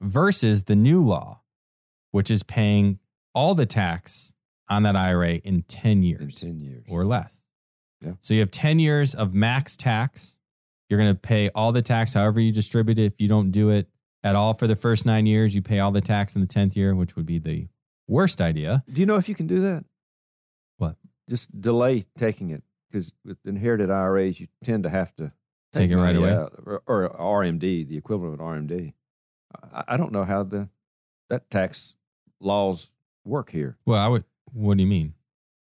versus 0.00 0.62
the 0.64 0.76
new 0.76 1.02
law, 1.02 1.42
which 2.12 2.30
is 2.30 2.44
paying 2.44 3.00
all 3.34 3.56
the 3.56 3.66
tax 3.66 4.32
on 4.68 4.84
that 4.84 4.94
IRA 4.94 5.34
in 5.38 5.62
10 5.62 6.04
years 6.04 6.40
In 6.40 6.50
ten 6.50 6.60
years. 6.60 6.84
or 6.88 7.04
less. 7.04 7.39
Yeah. 8.04 8.12
So 8.20 8.34
you 8.34 8.40
have 8.40 8.50
10 8.50 8.78
years 8.78 9.14
of 9.14 9.34
max 9.34 9.76
tax. 9.76 10.38
You're 10.88 10.98
going 10.98 11.14
to 11.14 11.20
pay 11.20 11.50
all 11.50 11.72
the 11.72 11.82
tax 11.82 12.14
however 12.14 12.40
you 12.40 12.52
distribute 12.52 12.98
it. 12.98 13.04
If 13.04 13.20
you 13.20 13.28
don't 13.28 13.50
do 13.50 13.70
it 13.70 13.88
at 14.22 14.36
all 14.36 14.54
for 14.54 14.66
the 14.66 14.76
first 14.76 15.06
nine 15.06 15.26
years, 15.26 15.54
you 15.54 15.62
pay 15.62 15.78
all 15.78 15.90
the 15.90 16.00
tax 16.00 16.34
in 16.34 16.40
the 16.40 16.46
10th 16.46 16.76
year, 16.76 16.94
which 16.94 17.16
would 17.16 17.26
be 17.26 17.38
the 17.38 17.68
worst 18.08 18.40
idea. 18.40 18.82
Do 18.92 19.00
you 19.00 19.06
know 19.06 19.16
if 19.16 19.28
you 19.28 19.34
can 19.34 19.46
do 19.46 19.60
that? 19.60 19.84
What? 20.78 20.96
Just 21.28 21.60
delay 21.60 22.04
taking 22.18 22.50
it 22.50 22.62
because 22.90 23.12
with 23.24 23.38
inherited 23.44 23.90
IRAs, 23.90 24.40
you 24.40 24.48
tend 24.64 24.82
to 24.84 24.90
have 24.90 25.14
to 25.16 25.32
Take 25.72 25.92
it 25.92 25.96
right 25.96 26.16
away? 26.16 26.32
out, 26.32 26.52
or, 26.66 26.82
or 26.86 27.08
RMD, 27.10 27.86
the 27.86 27.96
equivalent 27.96 28.40
of 28.40 28.46
an 28.46 28.66
RMD. 28.66 28.92
I, 29.72 29.84
I 29.88 29.96
don't 29.96 30.12
know 30.12 30.24
how 30.24 30.42
the 30.42 30.68
that 31.28 31.48
tax 31.48 31.96
laws 32.40 32.92
work 33.24 33.50
here. 33.52 33.78
Well, 33.86 34.04
I 34.04 34.08
would, 34.08 34.24
what 34.52 34.76
do 34.76 34.82
you 34.82 34.88
mean? 34.88 35.14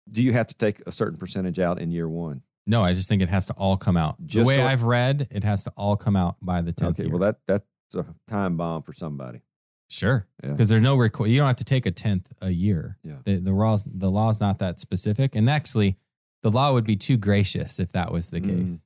Do 0.09 0.21
you 0.21 0.33
have 0.33 0.47
to 0.47 0.55
take 0.55 0.79
a 0.87 0.91
certain 0.91 1.17
percentage 1.17 1.59
out 1.59 1.79
in 1.79 1.91
year 1.91 2.07
one? 2.07 2.41
No, 2.65 2.83
I 2.83 2.93
just 2.93 3.07
think 3.07 3.21
it 3.21 3.29
has 3.29 3.45
to 3.47 3.53
all 3.53 3.77
come 3.77 3.95
out. 3.97 4.17
Just 4.25 4.43
the 4.43 4.47
way 4.47 4.55
so- 4.55 4.65
I've 4.65 4.83
read, 4.83 5.27
it 5.31 5.43
has 5.43 5.63
to 5.65 5.71
all 5.77 5.95
come 5.95 6.15
out 6.15 6.35
by 6.41 6.61
the 6.61 6.73
10th 6.73 6.89
Okay, 6.91 7.03
year. 7.03 7.11
well 7.11 7.19
that 7.19 7.37
that's 7.47 7.65
a 7.95 8.05
time 8.27 8.57
bomb 8.57 8.83
for 8.83 8.93
somebody. 8.93 9.41
Sure. 9.89 10.27
Yeah. 10.43 10.51
Because 10.51 10.67
there's 10.67 10.81
no 10.81 10.97
requ- 10.97 11.29
you 11.29 11.37
don't 11.37 11.47
have 11.47 11.55
to 11.57 11.63
take 11.63 11.85
a 11.85 11.91
tenth 11.91 12.33
a 12.41 12.49
year. 12.49 12.97
Yeah. 13.03 13.17
The 13.23 13.37
the 13.37 13.53
law's 13.53 13.85
the 13.85 14.11
law's 14.11 14.41
not 14.41 14.59
that 14.59 14.79
specific. 14.81 15.33
And 15.33 15.49
actually 15.49 15.95
the 16.43 16.51
law 16.51 16.73
would 16.73 16.83
be 16.83 16.97
too 16.97 17.15
gracious 17.17 17.79
if 17.79 17.93
that 17.93 18.11
was 18.11 18.27
the 18.29 18.41
Mm. 18.41 18.45
case. 18.45 18.85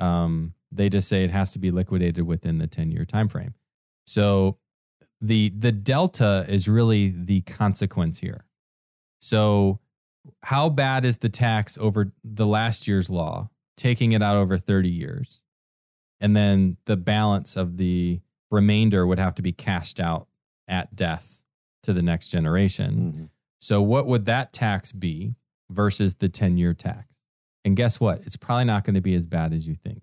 Um, 0.00 0.54
they 0.70 0.88
just 0.88 1.06
say 1.06 1.22
it 1.22 1.30
has 1.30 1.52
to 1.52 1.58
be 1.58 1.70
liquidated 1.70 2.24
within 2.26 2.56
the 2.56 2.66
10 2.66 2.90
year 2.90 3.04
time 3.04 3.28
frame. 3.28 3.52
So 4.06 4.56
the 5.20 5.50
the 5.50 5.70
delta 5.70 6.46
is 6.48 6.66
really 6.66 7.08
the 7.10 7.42
consequence 7.42 8.20
here. 8.20 8.46
So 9.20 9.80
how 10.44 10.68
bad 10.68 11.04
is 11.04 11.18
the 11.18 11.28
tax 11.28 11.76
over 11.78 12.12
the 12.24 12.46
last 12.46 12.86
year's 12.88 13.10
law, 13.10 13.50
taking 13.76 14.12
it 14.12 14.22
out 14.22 14.36
over 14.36 14.58
30 14.58 14.88
years? 14.88 15.42
And 16.20 16.36
then 16.36 16.76
the 16.84 16.96
balance 16.96 17.56
of 17.56 17.76
the 17.76 18.20
remainder 18.50 19.06
would 19.06 19.18
have 19.18 19.34
to 19.36 19.42
be 19.42 19.52
cashed 19.52 19.98
out 19.98 20.28
at 20.68 20.94
death 20.94 21.42
to 21.82 21.92
the 21.92 22.02
next 22.02 22.28
generation. 22.28 22.94
Mhm. 23.12 23.30
So, 23.60 23.82
what 23.82 24.06
would 24.06 24.24
that 24.26 24.52
tax 24.52 24.92
be 24.92 25.34
versus 25.70 26.16
the 26.16 26.28
10 26.28 26.56
year 26.56 26.74
tax? 26.74 27.22
And 27.64 27.76
guess 27.76 27.98
what? 28.00 28.22
It's 28.26 28.36
probably 28.36 28.64
not 28.64 28.84
going 28.84 28.94
to 28.94 29.00
be 29.00 29.14
as 29.14 29.26
bad 29.26 29.52
as 29.52 29.66
you 29.68 29.74
think. 29.74 30.02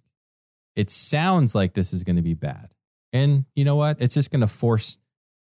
It 0.75 0.89
sounds 0.89 1.55
like 1.55 1.73
this 1.73 1.93
is 1.93 2.03
going 2.03 2.15
to 2.15 2.21
be 2.21 2.33
bad. 2.33 2.73
And 3.11 3.45
you 3.55 3.65
know 3.65 3.75
what? 3.75 4.01
It's 4.01 4.13
just 4.13 4.31
going 4.31 4.41
to 4.41 4.47
force 4.47 4.97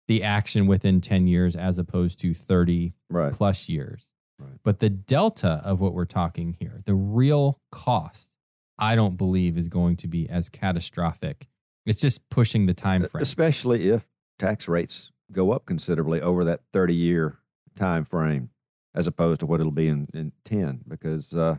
the 0.06 0.22
action 0.22 0.66
within 0.66 1.00
10 1.00 1.26
years 1.26 1.56
as 1.56 1.78
opposed 1.78 2.20
to 2.20 2.34
30 2.34 2.94
Right. 3.10 3.32
plus 3.32 3.68
years. 3.68 4.10
Right. 4.38 4.58
But 4.64 4.80
the 4.80 4.90
delta 4.90 5.60
of 5.64 5.80
what 5.80 5.94
we're 5.94 6.04
talking 6.04 6.56
here, 6.58 6.80
the 6.84 6.94
real 6.94 7.60
cost, 7.70 8.34
I 8.78 8.96
don't 8.96 9.16
believe 9.16 9.56
is 9.56 9.68
going 9.68 9.96
to 9.98 10.08
be 10.08 10.28
as 10.28 10.48
catastrophic. 10.48 11.46
It's 11.86 12.00
just 12.00 12.28
pushing 12.30 12.66
the 12.66 12.74
time 12.74 13.04
frame. 13.04 13.22
Especially 13.22 13.88
if 13.90 14.06
tax 14.38 14.66
rates 14.68 15.12
go 15.32 15.52
up 15.52 15.66
considerably 15.66 16.20
over 16.20 16.44
that 16.44 16.60
30 16.72 16.94
year 16.94 17.38
time 17.76 18.04
frame 18.04 18.50
as 18.94 19.06
opposed 19.06 19.40
to 19.40 19.46
what 19.46 19.60
it'll 19.60 19.72
be 19.72 19.88
in, 19.88 20.08
in 20.14 20.32
10 20.44 20.82
because 20.88 21.34
uh, 21.34 21.56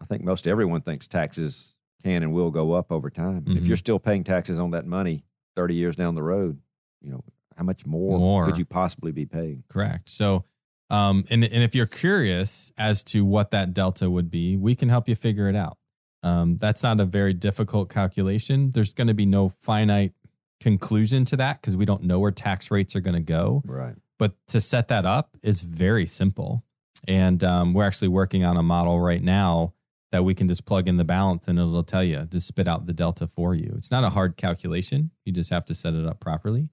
I 0.00 0.04
think 0.04 0.22
most 0.22 0.46
everyone 0.46 0.80
thinks 0.82 1.06
taxes 1.06 1.76
can 2.04 2.22
and 2.22 2.32
will 2.32 2.50
go 2.50 2.72
up 2.72 2.92
over 2.92 3.10
time. 3.10 3.44
If 3.48 3.64
Mhm. 3.64 3.68
you're 3.68 3.76
still 3.76 3.98
paying 3.98 4.24
taxes 4.24 4.58
on 4.58 4.70
that 4.72 4.84
money 4.86 5.24
30 5.56 5.74
years 5.74 5.96
down 5.96 6.14
the 6.14 6.22
road, 6.22 6.60
you 7.00 7.10
know, 7.10 7.24
how 7.56 7.64
much 7.64 7.86
more, 7.86 8.18
More. 8.18 8.44
could 8.44 8.58
you 8.58 8.64
possibly 8.66 9.12
be 9.12 9.24
paying? 9.26 9.64
Correct. 9.68 10.08
So, 10.10 10.44
um, 10.90 11.24
and 11.30 11.44
and 11.44 11.62
if 11.62 11.74
you're 11.74 11.86
curious 11.86 12.72
as 12.78 13.02
to 13.04 13.24
what 13.24 13.50
that 13.50 13.74
delta 13.74 14.10
would 14.10 14.30
be, 14.30 14.56
we 14.56 14.74
can 14.74 14.88
help 14.88 15.08
you 15.08 15.14
figure 15.14 15.48
it 15.48 15.56
out. 15.56 15.78
Um, 16.22 16.56
that's 16.56 16.82
not 16.82 17.00
a 17.00 17.04
very 17.04 17.34
difficult 17.34 17.88
calculation. 17.88 18.72
There's 18.72 18.92
going 18.92 19.08
to 19.08 19.14
be 19.14 19.26
no 19.26 19.48
finite 19.48 20.12
conclusion 20.60 21.24
to 21.26 21.36
that 21.36 21.60
because 21.60 21.76
we 21.76 21.84
don't 21.84 22.02
know 22.02 22.18
where 22.18 22.30
tax 22.30 22.70
rates 22.70 22.96
are 22.96 23.00
going 23.00 23.14
to 23.14 23.20
go. 23.20 23.62
Right. 23.64 23.94
But 24.18 24.34
to 24.48 24.60
set 24.60 24.88
that 24.88 25.04
up 25.04 25.36
is 25.42 25.62
very 25.62 26.06
simple. 26.06 26.64
And 27.06 27.44
um, 27.44 27.74
we're 27.74 27.84
actually 27.84 28.08
working 28.08 28.44
on 28.44 28.56
a 28.56 28.62
model 28.62 29.00
right 29.00 29.22
now 29.22 29.74
that 30.12 30.24
we 30.24 30.34
can 30.34 30.48
just 30.48 30.64
plug 30.64 30.88
in 30.88 30.96
the 30.96 31.04
balance 31.04 31.46
and 31.46 31.58
it'll 31.58 31.82
tell 31.82 32.02
you 32.02 32.26
to 32.30 32.40
spit 32.40 32.66
out 32.66 32.86
the 32.86 32.92
delta 32.92 33.26
for 33.26 33.54
you. 33.54 33.74
It's 33.76 33.90
not 33.90 34.02
a 34.02 34.10
hard 34.10 34.36
calculation. 34.36 35.10
You 35.24 35.32
just 35.32 35.50
have 35.50 35.66
to 35.66 35.74
set 35.74 35.94
it 35.94 36.06
up 36.06 36.20
properly. 36.20 36.70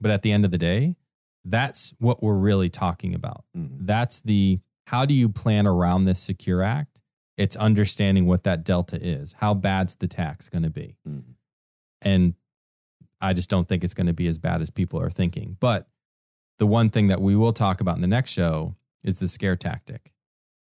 But 0.00 0.10
at 0.10 0.22
the 0.22 0.32
end 0.32 0.44
of 0.44 0.50
the 0.50 0.58
day, 0.58 0.96
that's 1.48 1.94
what 1.98 2.22
we're 2.22 2.36
really 2.36 2.68
talking 2.68 3.14
about. 3.14 3.44
Mhm. 3.56 3.86
That's 3.86 4.20
the 4.20 4.60
how 4.88 5.04
do 5.04 5.14
you 5.14 5.28
plan 5.28 5.66
around 5.66 6.04
this 6.04 6.20
Secure 6.20 6.62
Act? 6.62 7.00
It's 7.36 7.56
understanding 7.56 8.26
what 8.26 8.44
that 8.44 8.64
delta 8.64 8.98
is. 9.04 9.34
How 9.34 9.52
bad's 9.54 9.96
the 9.96 10.08
tax 10.08 10.48
going 10.48 10.62
to 10.62 10.70
be? 10.70 10.96
Mhm. 11.06 11.34
And 12.02 12.34
I 13.20 13.32
just 13.32 13.50
don't 13.50 13.68
think 13.68 13.82
it's 13.84 13.94
going 13.94 14.06
to 14.06 14.12
be 14.12 14.26
as 14.26 14.38
bad 14.38 14.62
as 14.62 14.70
people 14.70 15.00
are 15.00 15.10
thinking. 15.10 15.56
But 15.60 15.88
the 16.58 16.66
one 16.66 16.88
thing 16.90 17.08
that 17.08 17.20
we 17.20 17.34
will 17.36 17.52
talk 17.52 17.80
about 17.80 17.96
in 17.96 18.00
the 18.02 18.06
next 18.06 18.30
show 18.30 18.76
is 19.02 19.18
the 19.18 19.28
scare 19.28 19.56
tactic 19.56 20.12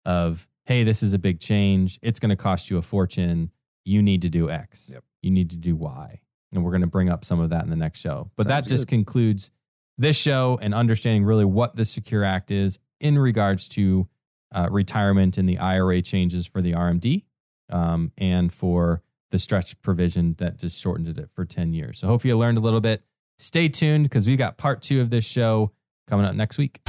of, 0.06 0.48
hey, 0.66 0.84
this 0.84 1.02
is 1.04 1.14
a 1.14 1.20
big 1.20 1.40
change. 1.40 2.00
It's 2.02 2.20
going 2.20 2.30
to 2.30 2.36
cost 2.36 2.70
you 2.70 2.78
a 2.78 2.82
fortune. 2.82 3.52
You 3.84 4.02
need 4.02 4.22
to 4.24 4.30
do 4.30 4.50
X. 4.50 4.90
Yep. 4.92 5.04
You 5.22 5.32
need 5.32 5.50
to 5.52 5.58
do 5.58 5.76
Y. 5.76 6.22
And 6.52 6.64
we're 6.64 6.72
going 6.72 6.82
to 6.82 6.88
bring 6.88 7.10
up 7.10 7.26
some 7.26 7.40
of 7.40 7.50
that 7.52 7.64
in 7.64 7.70
the 7.70 7.76
next 7.76 8.00
show. 8.00 8.32
But 8.36 8.48
that 8.48 8.66
just 8.68 8.88
good. 8.88 8.96
concludes 8.96 9.52
this 9.98 10.18
show 10.18 10.60
and 10.62 10.74
understanding 10.74 11.26
really 11.26 11.46
what 11.46 11.76
the 11.76 11.86
Secure 11.86 12.24
Act 12.24 12.52
is 12.52 12.80
in 13.00 13.18
regards 13.18 13.68
to 13.70 14.08
uh, 14.54 14.68
retirement 14.72 15.38
and 15.38 15.48
the 15.48 15.58
IRA 15.58 16.02
changes 16.02 16.48
for 16.48 16.62
the 16.62 16.74
RMD 16.74 17.24
um, 17.70 18.12
and 18.18 18.54
for 18.54 19.02
the 19.32 19.40
stretch 19.40 19.80
provision 19.82 20.36
that 20.38 20.60
just 20.60 20.80
shortened 20.82 21.18
it 21.18 21.30
for 21.34 21.46
10 21.46 21.74
years. 21.74 22.00
So, 22.00 22.08
hope 22.08 22.24
you 22.24 22.38
learned 22.38 22.58
a 22.58 22.62
little 22.62 22.82
bit. 22.82 23.04
Stay 23.38 23.68
tuned 23.68 24.06
because 24.06 24.28
we've 24.28 24.38
got 24.38 24.58
part 24.58 24.82
two 24.82 25.02
of 25.02 25.10
this 25.10 25.26
show 25.26 25.72
coming 26.08 26.26
up 26.26 26.36
next 26.36 26.58
week. 26.58 26.80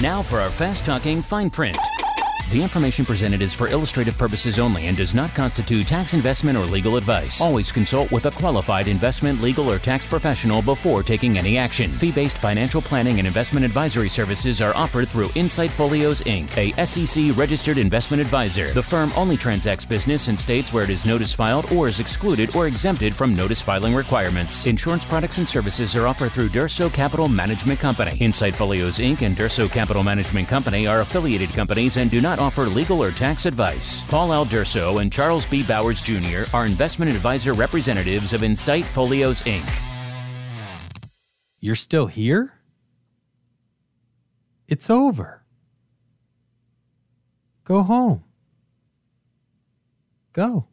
Now 0.00 0.22
for 0.22 0.40
our 0.40 0.50
fast 0.50 0.84
talking 0.84 1.22
fine 1.22 1.50
print. 1.50 1.78
The 2.50 2.60
information 2.60 3.04
presented 3.04 3.42
is 3.42 3.54
for 3.54 3.68
illustrative 3.68 4.18
purposes 4.18 4.58
only 4.58 4.88
and 4.88 4.96
does 4.96 5.14
not 5.14 5.32
constitute 5.36 5.86
tax 5.86 6.14
investment 6.14 6.58
or 6.58 6.64
legal 6.64 6.96
advice. 6.96 7.40
Always 7.40 7.70
consult 7.70 8.10
with 8.10 8.26
a 8.26 8.32
qualified 8.32 8.88
investment, 8.88 9.40
legal, 9.40 9.70
or 9.70 9.78
tax 9.78 10.04
professional 10.04 10.60
before 10.60 11.04
taking 11.04 11.38
any 11.38 11.56
action. 11.56 11.92
Fee 11.92 12.10
based 12.10 12.38
financial 12.38 12.82
planning 12.82 13.18
and 13.18 13.26
investment 13.28 13.64
advisory 13.64 14.08
services 14.08 14.60
are 14.60 14.74
offered 14.74 15.08
through 15.08 15.30
Insight 15.36 15.70
Folios 15.70 16.22
Inc., 16.22 16.50
a 16.56 16.84
SEC 16.84 17.36
registered 17.38 17.78
investment 17.78 18.20
advisor. 18.20 18.72
The 18.72 18.82
firm 18.82 19.12
only 19.14 19.36
transacts 19.36 19.84
business 19.84 20.26
in 20.26 20.36
states 20.36 20.72
where 20.72 20.82
it 20.82 20.90
is 20.90 21.06
notice 21.06 21.32
filed 21.32 21.70
or 21.70 21.86
is 21.86 22.00
excluded 22.00 22.56
or 22.56 22.66
exempted 22.66 23.14
from 23.14 23.32
notice 23.32 23.62
filing 23.62 23.94
requirements. 23.94 24.66
Insurance 24.66 25.06
products 25.06 25.38
and 25.38 25.48
services 25.48 25.94
are 25.94 26.08
offered 26.08 26.32
through 26.32 26.48
Durso 26.48 26.92
Capital 26.92 27.28
Management 27.28 27.78
Company. 27.78 28.16
Insight 28.18 28.56
Folios 28.56 28.98
Inc. 28.98 29.22
and 29.22 29.36
Durso 29.36 29.70
Capital 29.70 30.02
Management 30.02 30.48
Company 30.48 30.88
are 30.88 31.02
affiliated 31.02 31.50
companies 31.50 31.96
and 31.96 32.10
do 32.10 32.20
not 32.20 32.39
offer 32.40 32.66
legal 32.66 33.02
or 33.02 33.10
tax 33.10 33.46
advice. 33.46 34.02
Paul 34.04 34.32
Al 34.32 34.44
Durso 34.44 35.00
and 35.00 35.12
Charles 35.12 35.46
B. 35.46 35.62
Bowers 35.62 36.02
Jr. 36.02 36.44
are 36.52 36.66
investment 36.66 37.10
advisor 37.10 37.52
representatives 37.52 38.32
of 38.32 38.42
Insight 38.42 38.84
Folios 38.84 39.42
Inc. 39.42 39.68
You're 41.60 41.74
still 41.74 42.06
here? 42.06 42.54
It's 44.66 44.88
over. 44.88 45.44
Go 47.64 47.82
home. 47.82 48.24
Go. 50.32 50.66